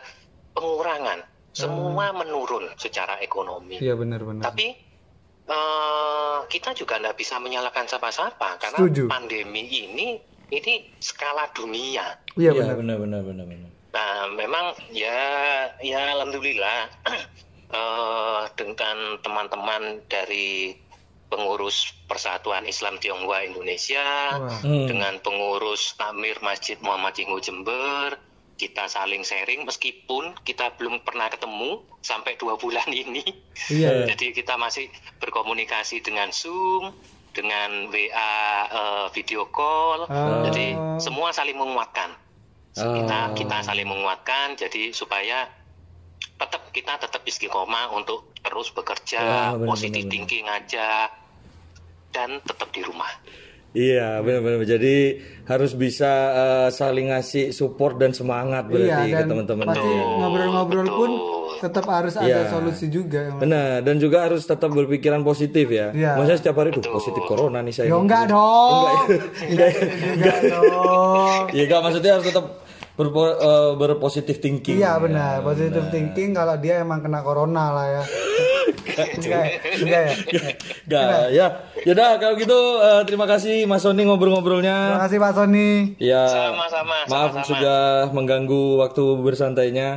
[0.56, 1.20] pengurangan,
[1.52, 3.76] semua menurun secara ekonomi.
[3.78, 4.48] Iya benar-benar.
[4.48, 4.91] Tapi
[5.52, 9.04] eh, kita juga tidak bisa menyalahkan siapa-siapa karena Setuju.
[9.12, 10.08] pandemi ini
[10.52, 12.16] ini skala dunia.
[12.36, 12.76] Iya Iya benar.
[12.80, 13.70] benar benar benar benar.
[13.92, 15.20] Nah, memang ya
[15.84, 16.80] ya alhamdulillah
[17.76, 20.76] eh, dengan teman-teman dari
[21.32, 24.60] pengurus Persatuan Islam Tionghoa Indonesia Wah.
[24.60, 24.84] Hmm.
[24.92, 28.20] dengan pengurus Amir Masjid Muhammad Cinggu Jember
[28.62, 33.26] kita saling sharing meskipun kita belum pernah ketemu sampai dua bulan ini
[33.68, 34.06] Iya.
[34.08, 34.86] jadi kita masih
[35.18, 36.94] berkomunikasi dengan Zoom
[37.34, 38.34] dengan WA
[38.70, 40.46] eh, video call Ah.
[40.46, 42.14] jadi semua saling menguatkan
[42.72, 43.34] kita Ah.
[43.34, 45.50] kita saling menguatkan jadi supaya
[46.38, 50.06] tetap kita tetap istiqomah untuk terus bekerja Ah, benar, benar.
[50.06, 51.10] thinking aja
[52.12, 53.10] dan tetap di rumah
[53.72, 54.68] Iya benar-benar.
[54.68, 54.96] Jadi
[55.46, 59.66] harus bisa eh, saling ngasih support dan semangat berarti Iya, ke dan teman-teman.
[59.66, 60.04] pasti Iya.
[60.18, 61.12] ngobrol-ngobrol pun
[61.58, 62.50] tetap harus ada Iya.
[62.50, 63.32] solusi juga.
[63.34, 65.92] Benar dan juga harus tetap berpikiran positif ya.
[65.92, 66.16] Iya.
[66.16, 67.88] Maksudnya setiap hari tuh positif corona nih saya.
[67.88, 68.96] Ya enggak dong.
[69.46, 69.70] Enggak.
[70.16, 71.42] Enggak dong.
[71.52, 72.46] Ya enggak maksudnya harus tetap
[72.94, 74.78] berpo- eh, berpositif thinking.
[74.78, 78.04] Iya benar, positive thinking kalau dia emang kena corona lah ya.
[78.92, 79.44] Enggak,
[79.78, 80.14] enggak ya.
[80.84, 81.48] Enggak ya.
[81.84, 85.00] Yaudah kalau gitu eh, terima kasih Mas Sony Terima ngobrol-ngobrolnya.
[85.00, 85.70] kasih Pak Sony.
[85.98, 86.24] Ya.
[86.26, 87.44] Sama-sama, Maaf sama-sama.
[87.46, 89.90] sudah mengganggu waktu bersantainya.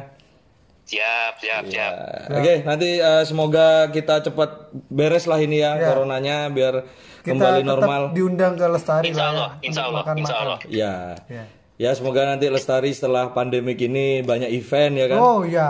[0.84, 1.92] siap siap siap
[2.28, 2.36] Ya.
[2.36, 4.50] Oke, nanti eh, semoga kita cepat
[4.86, 5.88] beres lah ini ya, Ya.
[5.90, 6.84] coronanya biar
[7.18, 8.02] Kita kembali tetap normal.
[8.12, 10.58] diundang ke Lestari Insya lah ya, Allah, insya untuk Allah, insya Allah.
[10.68, 10.94] Ya.
[11.26, 11.44] Ya.
[11.74, 15.18] Ya, semoga nanti lestari setelah pandemik ini banyak event ya kan.
[15.18, 15.68] Oh ya,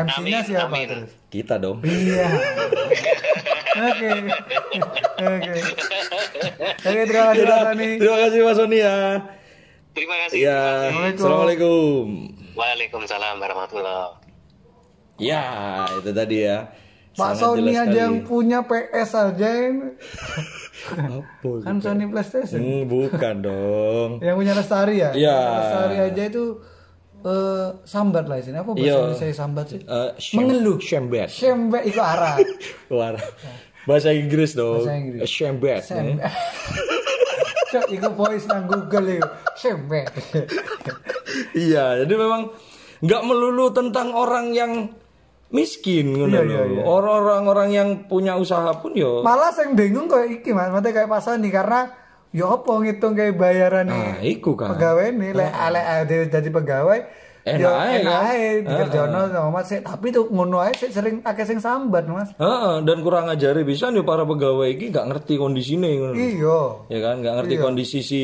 [0.00, 0.86] MC-nya Amin, siapa amin.
[0.88, 1.10] terus?
[1.28, 1.84] Kita dong.
[1.84, 2.24] Iya.
[3.92, 4.08] Oke.
[5.20, 5.52] Oke.
[6.80, 7.88] Oke, terima kasih Pak Sony.
[8.00, 8.96] Terima kasih Mas Sony ya.
[9.92, 10.60] terima kasih Ya,
[11.12, 12.04] Assalamualaikum.
[12.56, 14.16] Waalaikumsalam warahmatullahi
[15.20, 15.44] Ya,
[16.00, 16.72] itu tadi ya.
[17.12, 19.88] Pak Sangat Sony jelas aja yang punya PS aja ini.
[20.86, 22.58] Apa Kan Sony PlayStation.
[22.58, 24.10] Hmm, bukan dong.
[24.24, 25.10] Yang punya Lestari ya?
[25.12, 25.38] Iya.
[25.56, 26.44] Lestari aja itu
[27.20, 28.56] eh sambat lah sini.
[28.56, 28.86] Apa bahasa.
[28.86, 29.80] Indonesia sambat sih?
[29.80, 30.78] Eh, syem- Mengeluh.
[30.78, 31.28] Syembet.
[31.28, 32.38] Sembe itu arah.
[32.92, 33.18] Wah,
[33.82, 34.82] Bahasa Inggris dong.
[34.82, 35.20] Bahasa Inggris.
[35.20, 35.80] Eh, Syembet.
[35.82, 36.22] Sembe.
[37.66, 39.28] Cok, itu voice nang Google itu.
[39.54, 40.06] Sembe.
[41.52, 42.54] Iya, jadi memang
[42.96, 44.72] nggak melulu tentang orang yang
[45.48, 46.82] miskin ngono Iya, iya, iya.
[46.82, 49.20] Orang-orang yang punya usaha pun yo.
[49.20, 51.86] Malah yang bingung kayak iki Mas, mate kayak Pak Sony karena
[52.30, 54.74] ya apa ngitung kayak bayaran Nah, iku kan.
[54.74, 57.00] pegawai nih lek alek ade jadi pegawai
[57.46, 58.26] Enak ya ae, enak kan?
[58.28, 62.98] ae dikerjono sama Mas tapi tuh ngono ae sering akeh sing sambat Mas Heeh, dan
[63.00, 66.14] kurang ajari bisa nih para pegawai ini nggak ngerti kondisinya ngono.
[66.14, 67.62] iya Ya kan, nggak ngerti Iya.
[67.62, 68.22] kondisi si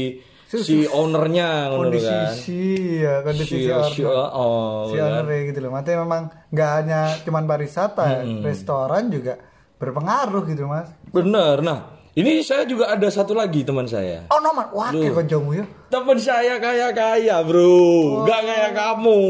[0.61, 2.29] si ownernya kondisi kan.
[2.31, 2.61] si
[3.01, 5.25] ya kondisi Si, si, si- oh, si kan.
[5.25, 5.71] owner gitu loh.
[5.71, 9.41] Mati memang nggak hanya cuman pariwisata, restoran juga
[9.79, 10.93] berpengaruh gitu mas.
[11.09, 11.59] Bener.
[11.59, 11.79] Nah,
[12.13, 14.29] ini saya juga ada satu lagi teman saya.
[14.29, 15.65] Oh nomor, wah kayak koncomu ya.
[15.89, 19.21] Teman saya kaya kaya bro, nggak kayak kamu.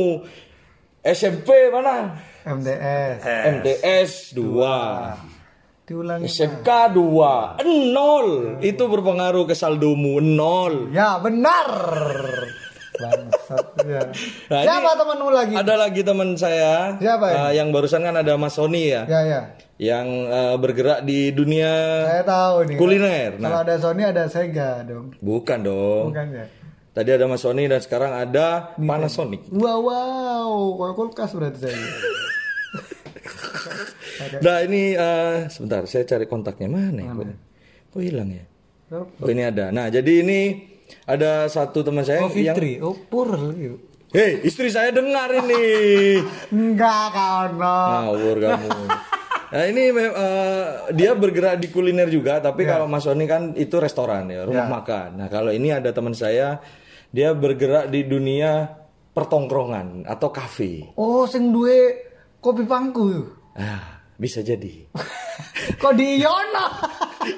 [1.03, 2.15] SMP mana?
[2.43, 3.19] MDS.
[3.55, 5.32] MTS 2
[5.93, 6.25] Diulangi.
[6.25, 7.61] SMK 2
[7.93, 8.29] nol
[8.61, 11.69] itu berpengaruh ke saldomu nol Ya benar.
[12.95, 13.67] Bangsat.
[13.83, 14.01] Ya.
[14.49, 15.55] Nah, Siapa temanmu lagi?
[15.55, 17.37] ada lagi teman saya Siapa ini?
[17.39, 19.41] eh, yang barusan kan ada Mas Sony ya Ya ya.
[19.77, 21.73] yang eh, bergerak di dunia
[22.07, 22.77] Saya tahu nih.
[22.77, 25.13] kuliner Kalau nah ada Sony ada Sega dong.
[25.19, 26.45] bukan dong Bukan ya?
[26.91, 30.53] tadi ada Mas Sony dan sekarang ada Panasonic Wow wow,
[30.93, 31.77] kulkas berarti saya.
[34.45, 37.27] nah ini eh, sebentar saya cari kontaknya mana ya kok,
[37.95, 38.45] kok hilang ya
[38.93, 40.41] oh ini ada nah jadi ini
[41.09, 43.77] ada satu teman saya Oh yang Fitri, oh Purl gitu.
[44.13, 46.21] Hei, istri saya dengar ini.
[46.53, 47.65] Enggak no.
[48.13, 48.69] Ngawur kamu.
[49.57, 54.29] Nah ini eh, dia bergerak di kuliner juga, tapi kalau Mas Sony kan itu restoran
[54.29, 54.73] ya, rumah Ya.
[54.73, 55.09] makan.
[55.17, 56.61] Nah kalau ini ada teman saya,
[57.09, 58.69] dia bergerak di dunia
[59.17, 60.93] pertongkrongan atau kafe.
[61.01, 62.12] Oh, sing duwe
[62.43, 63.23] kopi pangku.
[63.55, 64.91] Ah, bisa jadi.
[65.81, 66.67] Kok di Yono?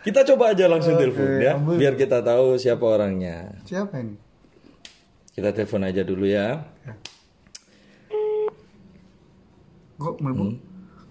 [0.00, 1.76] Kita coba aja langsung telepon ya, ambil.
[1.76, 3.52] biar kita tahu siapa orangnya.
[3.68, 4.16] Siapa ini?
[5.36, 6.64] Kita telepon aja dulu ya.
[10.00, 10.56] Kok melbu?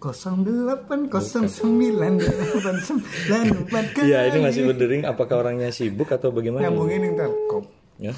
[0.01, 5.05] 08 09 8 Iya, ini masih berdering.
[5.05, 6.65] Apakah orangnya sibuk atau bagaimana?
[6.65, 7.69] nyambungin yang telkom.
[8.01, 8.17] Ya.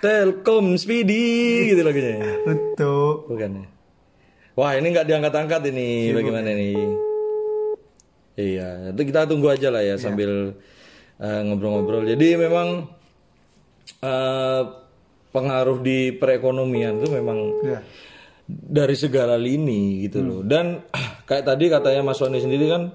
[0.00, 1.24] Telkom Speedy
[1.72, 2.20] gitu lagunya.
[2.44, 3.24] Betul.
[3.28, 3.66] Bukan ya?
[4.54, 6.78] Wah ini nggak diangkat-angkat ini bagaimana nih?
[8.34, 10.54] Iya, itu kita tunggu aja lah ya sambil
[11.18, 12.06] eh, ngobrol-ngobrol.
[12.06, 12.86] Jadi memang
[14.00, 14.62] eh,
[15.30, 17.80] pengaruh di perekonomian itu memang Ya.
[18.46, 20.40] dari segala lini gitu loh.
[20.44, 20.84] Dan
[21.28, 22.94] kayak tadi katanya Mas Sony sendiri kan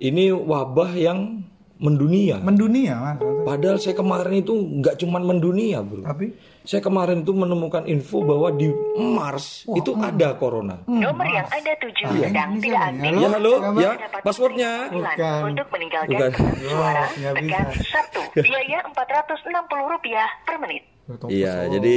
[0.00, 1.44] ini wabah yang
[1.80, 2.36] mendunia.
[2.38, 3.18] Mendunia mas.
[3.40, 6.04] Padahal saya kemarin itu nggak cuman mendunia, bro.
[6.04, 10.84] Tapi Saya kemarin itu menemukan info bahwa di Mars itu ada corona.
[10.84, 13.12] Nomor yang Anda tuju Ah, sedang ini tidak aktif.
[13.16, 13.90] Ya halo, ya
[14.20, 14.72] passwordnya.
[14.92, 15.40] Bukan.
[15.48, 16.30] Untuk meninggalkan Bukan.
[16.68, 17.84] suara, Oh, tekan bisa.
[17.88, 18.20] satu.
[18.36, 20.04] Biaya Rp460
[20.44, 20.82] per menit.
[21.26, 21.94] Iya, jadi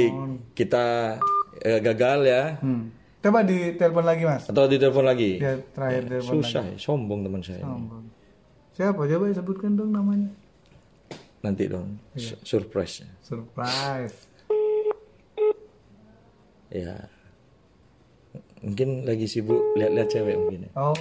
[0.56, 0.84] kita
[1.60, 2.42] eh, gagal ya.
[2.58, 2.88] Hmm.
[3.20, 4.48] Coba di telepon lagi mas.
[4.48, 5.40] Atau ditelepon lagi?
[5.40, 7.64] Ya terakhir telepon Susah, ya, sombong teman saya.
[7.64, 8.13] lagi.
[8.74, 9.00] Siapa?
[9.00, 10.28] Coba sebutkan dong namanya.
[11.40, 13.04] Nanti dong, su- surprise.
[13.20, 14.16] Surprise.
[16.68, 17.06] Ya.
[18.58, 20.70] Mungkin lagi sibuk lihat-lihat cewek mungkin ya.
[20.74, 20.96] Oh,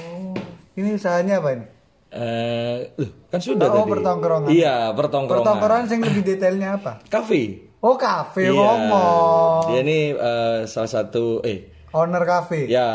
[0.75, 1.65] ini usahanya apa ini?
[2.13, 3.89] Eh, loh, kan sudah Oh, tadi.
[3.89, 4.49] pertongkrongan.
[4.51, 5.41] Iya, pertongkrongan.
[5.41, 6.91] Pertongkrongan yang lebih detailnya apa?
[7.13, 7.71] Kafe.
[7.79, 8.53] Oh, kafe Iya.
[8.53, 9.63] ngomong.
[9.67, 12.65] Dia ini eh, salah satu eh Owner kafe.
[12.65, 12.87] ya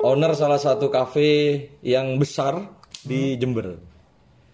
[0.00, 1.30] owner salah satu kafe
[1.80, 2.70] yang besar Hmm.
[3.04, 3.76] di Jember.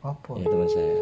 [0.01, 0.31] Apa?
[0.41, 0.97] Ya teman saya.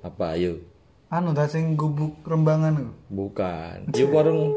[0.00, 0.24] Apa?
[0.34, 0.64] Ayo.
[1.08, 2.92] Anu dah sing gubuk rembangan itu.
[3.08, 3.92] Bukan.
[3.96, 4.52] Yuk warung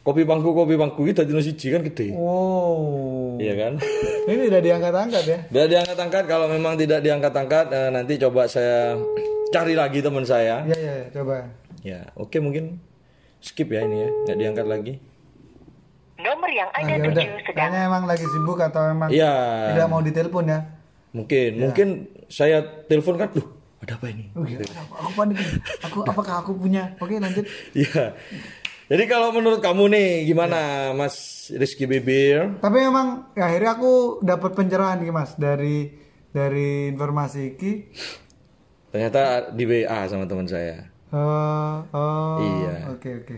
[0.00, 2.12] kopi bangku kopi bangku itu tadi siji kan gede.
[2.16, 3.36] Oh.
[3.36, 3.72] Iya kan?
[4.28, 5.38] Ini udah diangkat-angkat ya.
[5.52, 8.96] Udah diangkat-angkat kalau memang tidak diangkat-angkat eh, nanti coba saya
[9.52, 10.64] cari lagi teman saya.
[10.64, 11.34] Iya, iya, iya, coba.
[11.86, 12.80] Ya, oke mungkin
[13.38, 14.94] skip ya ini ya, nggak diangkat lagi.
[16.16, 17.12] Nomor yang Nah, Anda ya udah.
[17.12, 19.34] tuju sedang Kayaknya emang lagi sibuk atau emang Iya.
[19.70, 20.60] tidak mau ditelepon ya?
[21.12, 21.88] Mungkin, mungkin
[22.26, 23.46] saya telepon kan, duh,
[23.86, 24.32] ada apa ini?
[24.32, 25.36] Oh iya, aku, panik.
[25.84, 26.96] Aku apakah aku punya?
[26.98, 27.44] Oke, lanjut.
[27.76, 28.16] Iya.
[28.86, 32.58] Jadi kalau menurut kamu nih gimana, Mas Rizky Bibir?
[32.62, 35.90] Tapi memang ya, akhirnya aku dapat pencerahan nih Mas dari
[36.30, 37.72] dari informasi iki.
[38.94, 40.86] Ternyata di WA sama teman saya.
[41.10, 42.94] Eh, oh, Iya.
[42.96, 43.36] Oke, oke.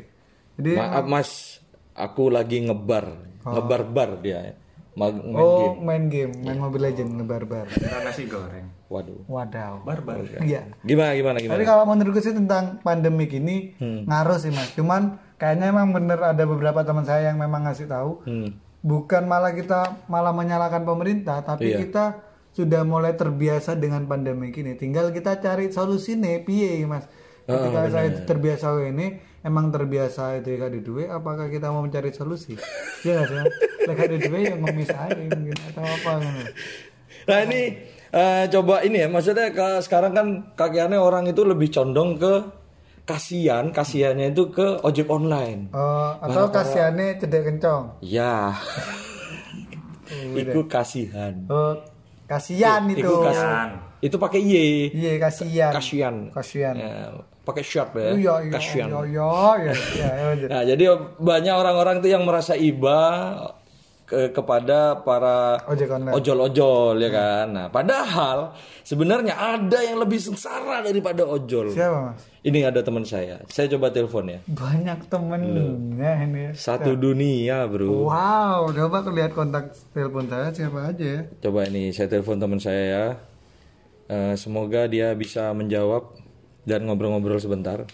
[0.61, 1.31] Jadi Maaf Mas,
[1.97, 3.11] aku lagi ngebar,
[3.43, 4.55] ngebar bar dia.
[4.95, 5.77] Mag- main oh, game.
[5.83, 7.67] main game, main Mobile Legend ngebar-bar.
[8.03, 9.21] nasi goreng Waduh.
[9.29, 9.85] Wadaw.
[9.85, 10.65] barbar Iya.
[10.81, 11.61] Gimana gimana Tapi gimana?
[11.63, 14.09] kalau menurutku sih tentang pandemik ini Hmm.
[14.09, 14.73] ngaruh sih mas.
[14.73, 15.03] Cuman
[15.37, 18.25] kayaknya emang bener ada beberapa teman saya yang memang ngasih tahu.
[18.25, 18.57] Hmm.
[18.81, 21.85] Bukan malah kita malah menyalahkan pemerintah, tapi Iya.
[21.85, 22.05] kita
[22.51, 24.73] sudah mulai terbiasa dengan pandemik ini.
[24.75, 27.05] Tinggal kita cari solusi nih, piye mas.
[27.45, 32.09] Ah, Ketika saya terbiasa ini, emang terbiasa itu ya di duit, apakah kita mau mencari
[32.11, 32.57] solusi?
[33.01, 33.37] Iya nggak sih?
[33.37, 33.53] Mas?
[33.85, 36.43] Lek ada duit yang ngemis aja mungkin atau apa gitu.
[37.25, 37.61] Nah ini
[38.11, 42.33] eh, coba ini ya, maksudnya ke, sekarang kan kakiannya orang itu lebih condong ke
[43.03, 45.73] kasihan, kasihannya itu ke ojek online.
[45.73, 48.05] Oh, atau kasihannya cedek kencong.
[48.05, 48.53] Ya.
[50.09, 51.33] Iku kasihan.
[51.49, 51.77] Oh,
[52.25, 53.05] kasihan itu.
[53.05, 54.57] Iku kas- itu pakai y.
[54.95, 55.73] Iya, kasihan.
[55.75, 56.15] Kasihan.
[56.31, 56.75] Kasihan.
[56.79, 56.95] Ya,
[57.43, 58.13] pakai short ya.
[58.15, 58.89] Iya, iya, Kasihan.
[58.89, 60.47] iya, iya, iya, iya, iya.
[60.47, 60.85] Nah, jadi
[61.19, 62.99] banyak orang-orang tuh yang merasa iba
[64.09, 65.61] ke- kepada para
[66.11, 67.47] ojol-ojol ya kan.
[67.53, 71.69] Nah, padahal sebenarnya ada yang lebih sengsara daripada ojol.
[71.69, 72.25] Siapa, Mas?
[72.41, 73.45] Ini ada teman saya.
[73.47, 74.41] Saya coba telepon ya.
[74.49, 76.45] Banyak temennya ini.
[76.57, 78.09] Satu dunia, Bro.
[78.09, 81.23] Wow, coba lihat kontak telepon saya siapa aja ya.
[81.39, 83.07] Coba ini saya telepon teman saya ya.
[84.09, 86.17] Eh, semoga dia bisa menjawab
[86.65, 87.85] dan ngobrol-ngobrol sebentar.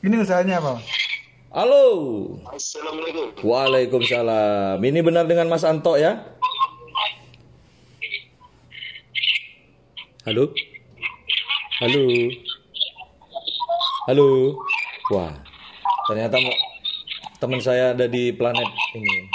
[0.00, 0.74] Ini usahanya apa?
[1.50, 1.82] Halo.
[2.46, 3.34] Assalamualaikum.
[3.42, 4.78] Waalaikumsalam.
[4.78, 6.22] Ini benar dengan Mas Anto ya?
[10.22, 10.54] Halo?
[11.82, 12.02] Halo?
[14.06, 14.26] Halo?
[15.10, 15.34] Wah,
[16.06, 16.60] ternyata mo-
[17.42, 19.26] teman saya ada di planet ini.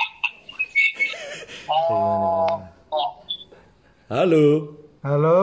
[4.07, 4.55] Halo?
[5.03, 5.35] Halo.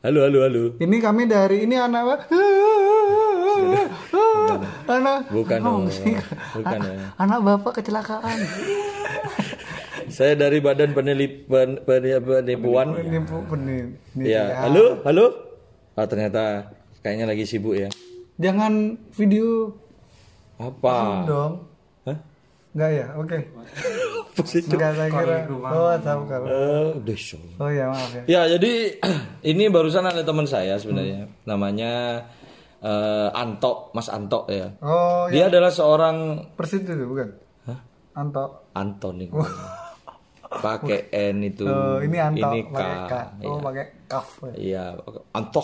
[0.00, 0.62] Halo, halo, halo.
[0.80, 2.16] Ini kami dari ini anak apa?
[4.92, 6.14] Anak Bukan, Oh, oh, sih.
[6.52, 7.06] bukan ya.
[7.16, 8.38] anak bapak kecelakaan.
[10.10, 12.98] Saya dari Badan Penelip, pen, pen- Penipuan.
[12.98, 13.94] Penipu penipu.
[14.18, 15.26] Ya, halo, halo.
[15.94, 16.66] Ah, ternyata
[17.00, 17.86] kayaknya lagi sibuk ya.
[18.34, 19.70] Jangan video
[20.58, 21.22] Apa?
[21.24, 21.52] dong.
[22.02, 22.18] Hah?
[22.74, 23.06] Enggak ya?
[23.14, 23.36] Oke.
[24.36, 24.74] Positif.
[24.74, 25.36] Enggak saya kira.
[25.46, 26.46] Oh, tahu kalau.
[26.98, 27.38] Eh, show.
[27.60, 28.22] Oh ya, maaf ya.
[28.26, 28.98] Ya, jadi
[29.54, 31.30] ini barusan ada teman saya sebenarnya.
[31.46, 32.24] Namanya
[32.80, 34.72] eh, Anto, Mas Anto ya.
[34.80, 35.32] Oh, ya.
[35.32, 36.16] Dia adalah seorang
[36.52, 37.28] Persis itu bukan?
[38.10, 38.66] Anto.
[38.74, 39.28] Anton nih.
[40.50, 41.62] Pakai N itu.
[41.62, 42.74] Oh, ini Anto Ini K.
[42.74, 43.12] pakai K.
[43.46, 43.62] Oh, Iya.
[43.62, 44.28] pakai kaf.
[44.52, 44.84] Iya,
[45.30, 45.62] Anto.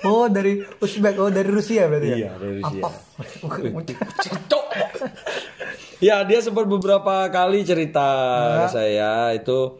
[0.00, 1.16] Oh, dari Uzbek.
[1.16, 2.16] Oh, dari Rusia berarti ya?
[2.16, 2.82] Iya, dari Rusia.
[4.24, 4.64] Cocok.
[6.00, 8.08] ya dia sempat beberapa kali cerita
[8.56, 9.76] ke saya itu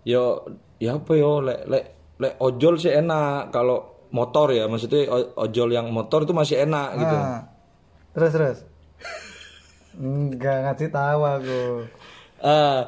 [0.00, 0.40] yo
[0.80, 1.84] ya apa yo lek lek
[2.16, 7.14] lek ojol sih enak kalau motor ya maksudnya ojol yang motor itu masih enak gitu.
[7.14, 7.40] Nah,
[8.10, 8.58] terus terus.
[9.94, 11.60] Enggak ngasih tahu aku.
[12.38, 12.80] Eh,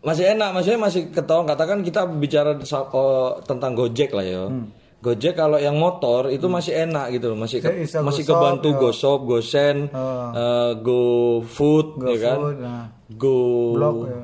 [0.00, 2.58] masih enak maksudnya masih ketahuan katakan kita bicara
[2.90, 4.50] oh, tentang Gojek lah ya.
[4.98, 8.34] Gojek kalau yang motor itu masih enak gitu loh, masih ke- Kayak bisa masih GoShop,
[8.36, 8.78] kebantu ya.
[8.78, 10.30] GoShop, GoSend, Oh.
[10.32, 12.36] eh, GoFood ya kan.
[12.38, 12.84] GoFood, nah.
[13.12, 13.36] Go
[13.72, 14.22] blog ya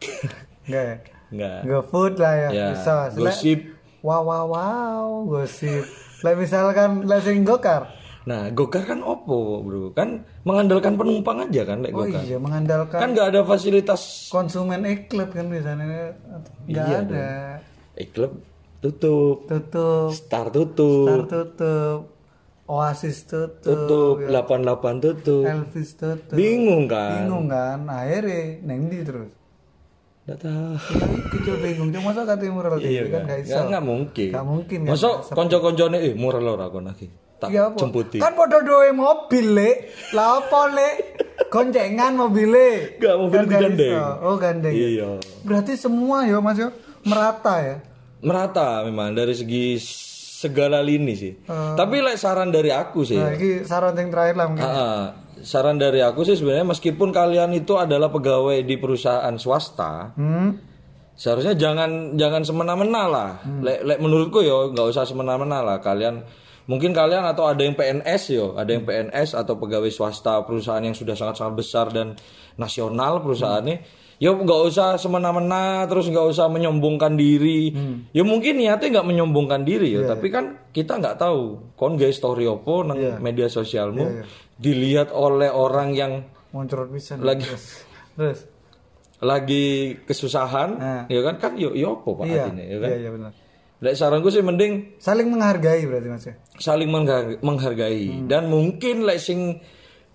[0.64, 0.96] enggak ya
[1.30, 1.58] Enggak.
[1.62, 3.58] GoFood lah ya, Ya, bisa Gosip.
[4.00, 5.84] Wow wow wow gosip.
[6.20, 7.82] Lah misalkan lah gokar.
[8.20, 9.96] Nah, Gokar kan opo, Bro?
[9.96, 12.20] Kan mengandalkan penumpang aja kan lek oh Gokar.
[12.20, 16.14] iya mengandalkan Kan nggak ada fasilitas konsumen e-club kan biasanya.
[16.68, 17.26] Nggak Iya ada.
[17.96, 18.32] e-club
[18.84, 20.12] tutup, tutup.
[20.12, 21.98] Star tutup, Star tutup.
[22.70, 25.42] Oasis tutup, tutup, 88 tutup.
[25.42, 26.36] Elvis tutup.
[26.36, 27.26] Bingung kan?
[27.26, 27.82] bingung kan?
[27.88, 29.39] Akhirnya neng di terus
[30.30, 30.72] Nggak tahu.
[30.78, 33.22] ya kecil bingung cuma masa kata mural Iya kan kan?
[33.26, 34.30] gak iso nggak mungkin.
[34.30, 34.90] Nggak mungkin, kan?
[34.94, 37.10] Masuk konco-koncone eh murah lho aku lagi.
[37.42, 38.22] Tak Iya jemputi.
[38.22, 39.70] Kan podo doe mobil le.
[40.14, 40.90] Lah apa le?
[41.50, 42.94] Goncengan mobile.
[43.02, 43.90] Nggak, mobil Kan iso.
[44.22, 44.70] Oh gandeng.
[44.70, 45.18] Iya.
[45.42, 46.70] Berarti semua ya Mas yo
[47.02, 47.76] merata ya.
[48.22, 49.82] Merata memang dari segi
[50.40, 51.32] segala lini sih.
[51.48, 53.20] Tapi lek saran dari aku sih.
[53.20, 54.64] Nah, ini saran yang terakhir lah mungkin.
[54.64, 55.04] Ah.
[55.40, 60.52] saran dari aku sih sebenarnya meskipun kalian itu adalah pegawai di perusahaan swasta, Hmm.
[61.16, 63.30] seharusnya jangan jangan semena-mena lah.
[63.64, 65.80] Lek, lek menurutku yo nggak usah semena-mena lah.
[65.80, 66.20] Kalian
[66.68, 70.92] mungkin kalian atau ada yang PNS yo, ada yang PNS atau pegawai swasta perusahaan yang
[70.92, 72.20] sudah sangat-sangat besar dan
[72.56, 73.76] nasional perusahaannya.
[74.20, 77.72] Ya nggak usah semena-mena terus nggak usah menyombongkan diri.
[78.10, 81.72] Ya mungkin niatnya nggak menyombongkan diri ya, tapi kan kita nggak tahu.
[81.72, 84.20] Kon gay story opo nang media sosialmu
[84.54, 86.12] dilihat oleh orang yang
[86.50, 87.16] Moncrot bisa.
[87.16, 87.48] lagi
[88.12, 88.44] Terus.
[89.18, 89.66] lagi
[90.02, 91.02] kesusahan, Nah.
[91.06, 92.36] ya kan kan yo yo apa pak Iya.
[92.42, 92.88] artinya, ya kan?
[92.88, 93.32] Iya, iya benar.
[93.80, 96.34] Lek saranku sih mending Saling menghargai berarti Mas ya.
[96.58, 98.28] saling mengha- menghargai Hmm.
[98.28, 99.60] dan mungkin lek sing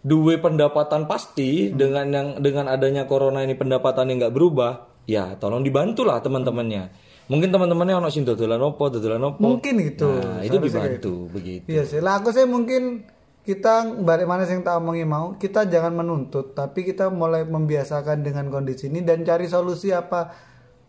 [0.06, 1.82] duwe pendapatan pasti Hmm.
[1.82, 6.94] dengan yang dengan adanya corona ini pendapatan yang nggak berubah, ya tolong dibantulah teman-temannya.
[7.26, 9.42] Mungkin teman-temannya ono sing dodolan opo, dodolan opo.
[9.42, 10.14] Mungkin gitu.
[10.14, 11.66] Nah, itu dibantu begitu.
[11.66, 11.98] Iya sih.
[11.98, 13.02] Lah aku sih mungkin
[13.42, 18.50] kita balik mana yang tak omongin mau kita jangan menuntut tapi kita mulai membiasakan dengan
[18.50, 20.34] kondisi ini dan cari solusi apa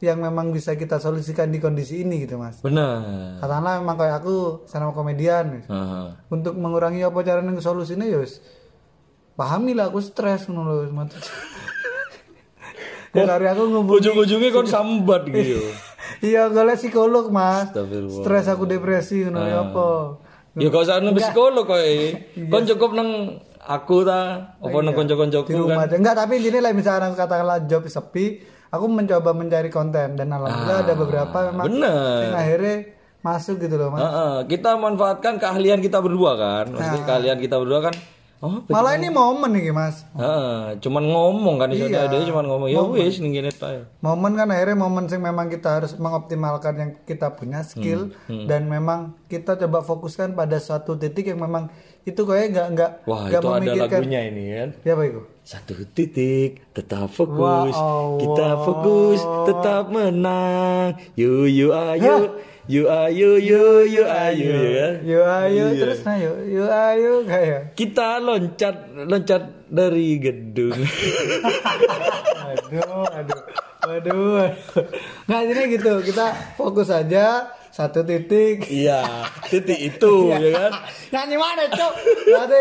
[0.00, 3.40] yang memang bisa kita solusikan di kondisi ini gitu mas Benar.
[3.44, 5.68] katakanlah memang kayak aku sama komedian wis.
[5.68, 6.16] Aha.
[6.32, 8.40] untuk mengurangi apa caranya solusinya ya wis.
[9.36, 11.12] Pahami lah aku stres ngono lho Mas.
[13.12, 15.60] ya dari aku ngumpul Ujung-ujungnya kon sambat gitu.
[16.26, 17.68] iya golek psikolog mas
[18.14, 19.88] stres aku depresi ngono ya apa
[20.56, 21.76] Ya gak usah nang psikolog kok.
[22.48, 26.00] Kon cukup nang aku ta, apa nang di kanca-kancaku rumah kan.
[26.00, 28.40] Enggak, tapi intinya lah misalnya aku katakanlah job sepi,
[28.72, 32.16] aku mencoba mencari konten dan alhamdulillah ada beberapa memang Ah, bener.
[32.24, 32.76] yang akhirnya
[33.20, 34.00] masuk gitu loh mas.
[34.00, 36.64] Heeh, kita manfaatkan keahlian kita berdua kan.
[36.72, 37.94] Maksudnya keahlian kita berdua kan.
[38.36, 40.04] Oh, Malah ini momen nih mas.
[40.12, 42.04] Heeh, cuman ngomong kan Iya.
[42.04, 43.88] dia cuman ngomong ya wis kene ta.
[43.98, 48.66] Momen kan akhirnya momen sing memang kita harus mengoptimalkan yang kita punya skill Hmm, dan
[48.66, 51.72] memang kita coba fokuskan pada suatu titik yang memang
[52.02, 53.98] itu kayak nggak nggak Wah, nggak itu ada memikirkan.
[53.98, 54.68] lagunya ini kan.
[54.80, 55.20] Ya apa itu?
[55.42, 57.38] Satu titik tetap fokus,
[57.72, 58.18] Wah, Allah.
[58.20, 60.86] kita fokus tetap menang.
[61.14, 64.94] Yu yu ayo, yu ayo yu yu ayo ya kan.
[65.02, 65.80] Yuk ayo Iya.
[65.80, 67.62] terus nah yuk yuk ayo kayak.
[67.74, 70.74] Kita loncat loncat dari gedung.
[72.46, 73.42] aduh aduh
[73.86, 74.50] waduh waduh
[75.26, 79.04] nggak jadi gitu kita fokus aja satu titik iya,
[79.46, 80.72] titik itu ya kan.
[81.12, 81.92] nyanyi mana cok
[82.24, 82.60] berarti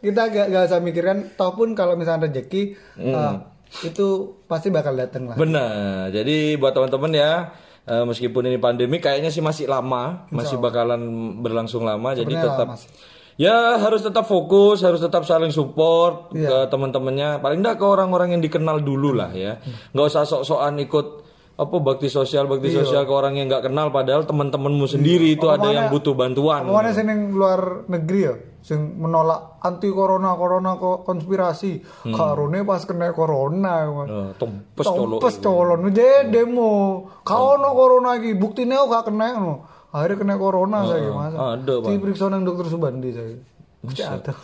[0.00, 3.32] kita gak, gak usah mikirkan toh pun kalau misalnya rezeki eh,
[3.84, 4.06] itu
[4.46, 6.08] pasti bakal datang lah Benar.
[6.08, 7.32] Jadi buat teman-teman ya,
[7.86, 11.00] eh, meskipun ini pandemi kayaknya sih masih lama, masih bakalan
[11.38, 12.12] berlangsung lama.
[12.12, 12.90] Jadi Sebenarnya tetap lama sih.
[13.36, 16.66] ya harus tetap fokus, harus tetap saling support Iya.
[16.66, 17.38] ke teman-temannya.
[17.38, 19.62] Paling enggak ke orang-orang yang dikenal dulu lah ya.
[19.90, 21.06] Nggak usah sok-sokan ikut
[21.56, 22.82] apa bakti sosial bakti Iya.
[22.82, 26.64] sosial ke orang yang nggak kenal padahal teman-temanmu sendiri itu ada yang butuh bantuan.
[26.64, 28.34] Pokoknya sing ning luar negeri ya
[28.66, 35.22] sing menolak anti corona corona kok konspirasi karone pas kena corona Eh, Tempes colok.
[35.22, 37.06] Tompes colon je demo.
[37.22, 39.54] Kau no corona lagi, buktinya aku gak kena no.
[39.94, 41.36] Akhirnya kena corona saya masa.
[41.54, 41.88] ada, Pak.
[41.94, 43.38] Diperiksa nang dokter Subandi saya.
[43.86, 44.34] Ada.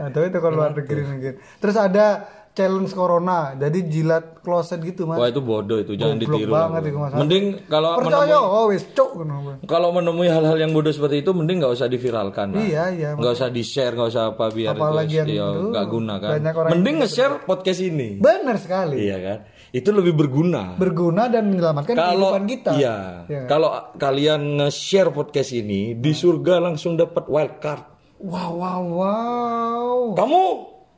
[0.00, 1.34] Ada itu kalau luar negeri mungkin.
[1.60, 2.24] Terus ada
[2.54, 5.18] challenge corona, jadi jilat kloset gitu mas.
[5.18, 6.52] Wah itu bodoh itu jangan Goblok ditiru.
[6.54, 7.12] banget itu, Mas.
[7.12, 9.10] Mending kalau Percaya, oh cok.
[9.16, 9.52] ngono.
[9.66, 12.62] kalau menemui hal-hal yang bodoh seperti itu mending nggak usah diviralkan lah.
[12.62, 13.08] Iya iya.
[13.12, 16.14] nggak usah di share nggak usah apa biar Apalagi itu yang ya, itu nggak guna
[16.16, 18.96] kan banyak orang mending nge-share podcast ini Benar sekali.
[19.00, 19.38] iya kan
[19.74, 22.70] itu lebih berguna Berguna dan menyelamatkan kalau kehidupan kita.
[22.76, 22.96] iya
[23.26, 23.42] Iya.
[23.50, 27.84] kalau kalian nge-share podcast ini di surga langsung dapat wildcard
[28.20, 29.94] Wow wow wow.
[30.14, 30.42] kamu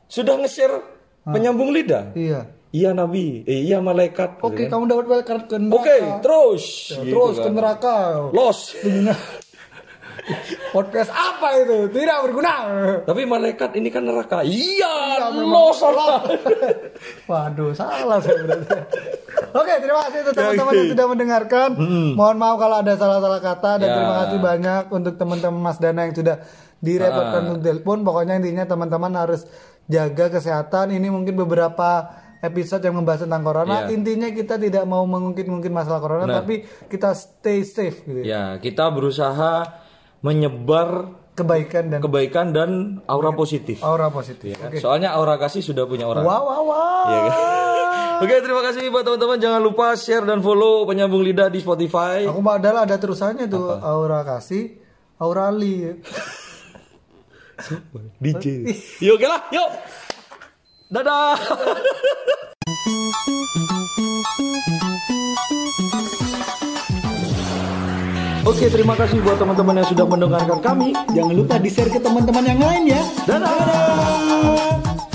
[0.07, 0.96] sudah nge-share
[1.27, 2.41] penyambung lidah Iya.
[2.71, 4.39] iya nabi, eh, iya malaikat.
[4.39, 4.71] gitu Oke, kan.
[4.73, 5.77] kamu dapat wildcard ke neraka.
[5.77, 6.65] Oke, terus.
[6.95, 7.03] Terus
[7.33, 7.53] Gitu ke kan.
[7.53, 7.97] neraka.
[8.31, 8.59] Los.
[10.69, 11.87] Podcast apa itu?
[11.89, 12.55] Tidak berguna.
[13.05, 14.43] Tapi malaikat ini kan neraka.
[14.43, 15.79] Iya, Iya, los.
[17.31, 18.75] Waduh, salah saya berarti.
[19.53, 20.77] Oke, terima kasih untuk teman-teman Oke.
[20.77, 21.69] yang sudah mendengarkan.
[22.13, 23.95] Mohon maaf kalau ada salah-salah kata dan Ya.
[23.95, 26.37] terima kasih banyak untuk teman-teman Mas Dana yang sudah
[26.77, 27.49] direpotkan Ah.
[27.49, 27.99] untuk telepon.
[28.03, 29.47] Pokoknya intinya teman-teman harus
[29.87, 30.95] jaga kesehatan.
[30.95, 32.07] Ini mungkin beberapa
[32.45, 33.87] episode yang membahas tentang corona.
[33.87, 33.97] Ya.
[33.97, 36.37] Intinya kita tidak mau mengungkit-ungkit masalah corona, Benar.
[36.45, 36.55] tapi
[36.91, 38.21] kita stay safe gitu.
[38.23, 38.27] ya.
[38.27, 39.83] Ya, kita berusaha
[40.21, 42.71] menyebar Kebaikan dan kebaikan dan
[43.05, 43.85] aura positif.
[43.85, 44.57] aura positif.
[44.57, 44.81] Ya, Oke.
[44.81, 46.25] Soalnya aura kasih sudah punya orang.
[46.25, 47.05] Wow, wow, wow.
[47.13, 47.33] Iya kan?
[48.25, 49.37] Oke, terima kasih buat teman-teman.
[49.37, 52.25] Jangan lupa share dan follow penyambung lidah di Spotify.
[52.25, 54.81] Aku padahal ada terusannya tuh aura kasih,
[55.21, 56.01] aura li.
[58.23, 58.69] DJ.
[59.01, 59.69] Yuk, oke lah, yuk.
[60.87, 61.35] Dadah.
[68.47, 70.95] Oke, terima kasih buat teman-teman yang sudah mendengarkan kami.
[71.11, 73.03] Jangan lupa di-share ke teman-teman yang lain ya.
[73.27, 75.06] Dadah.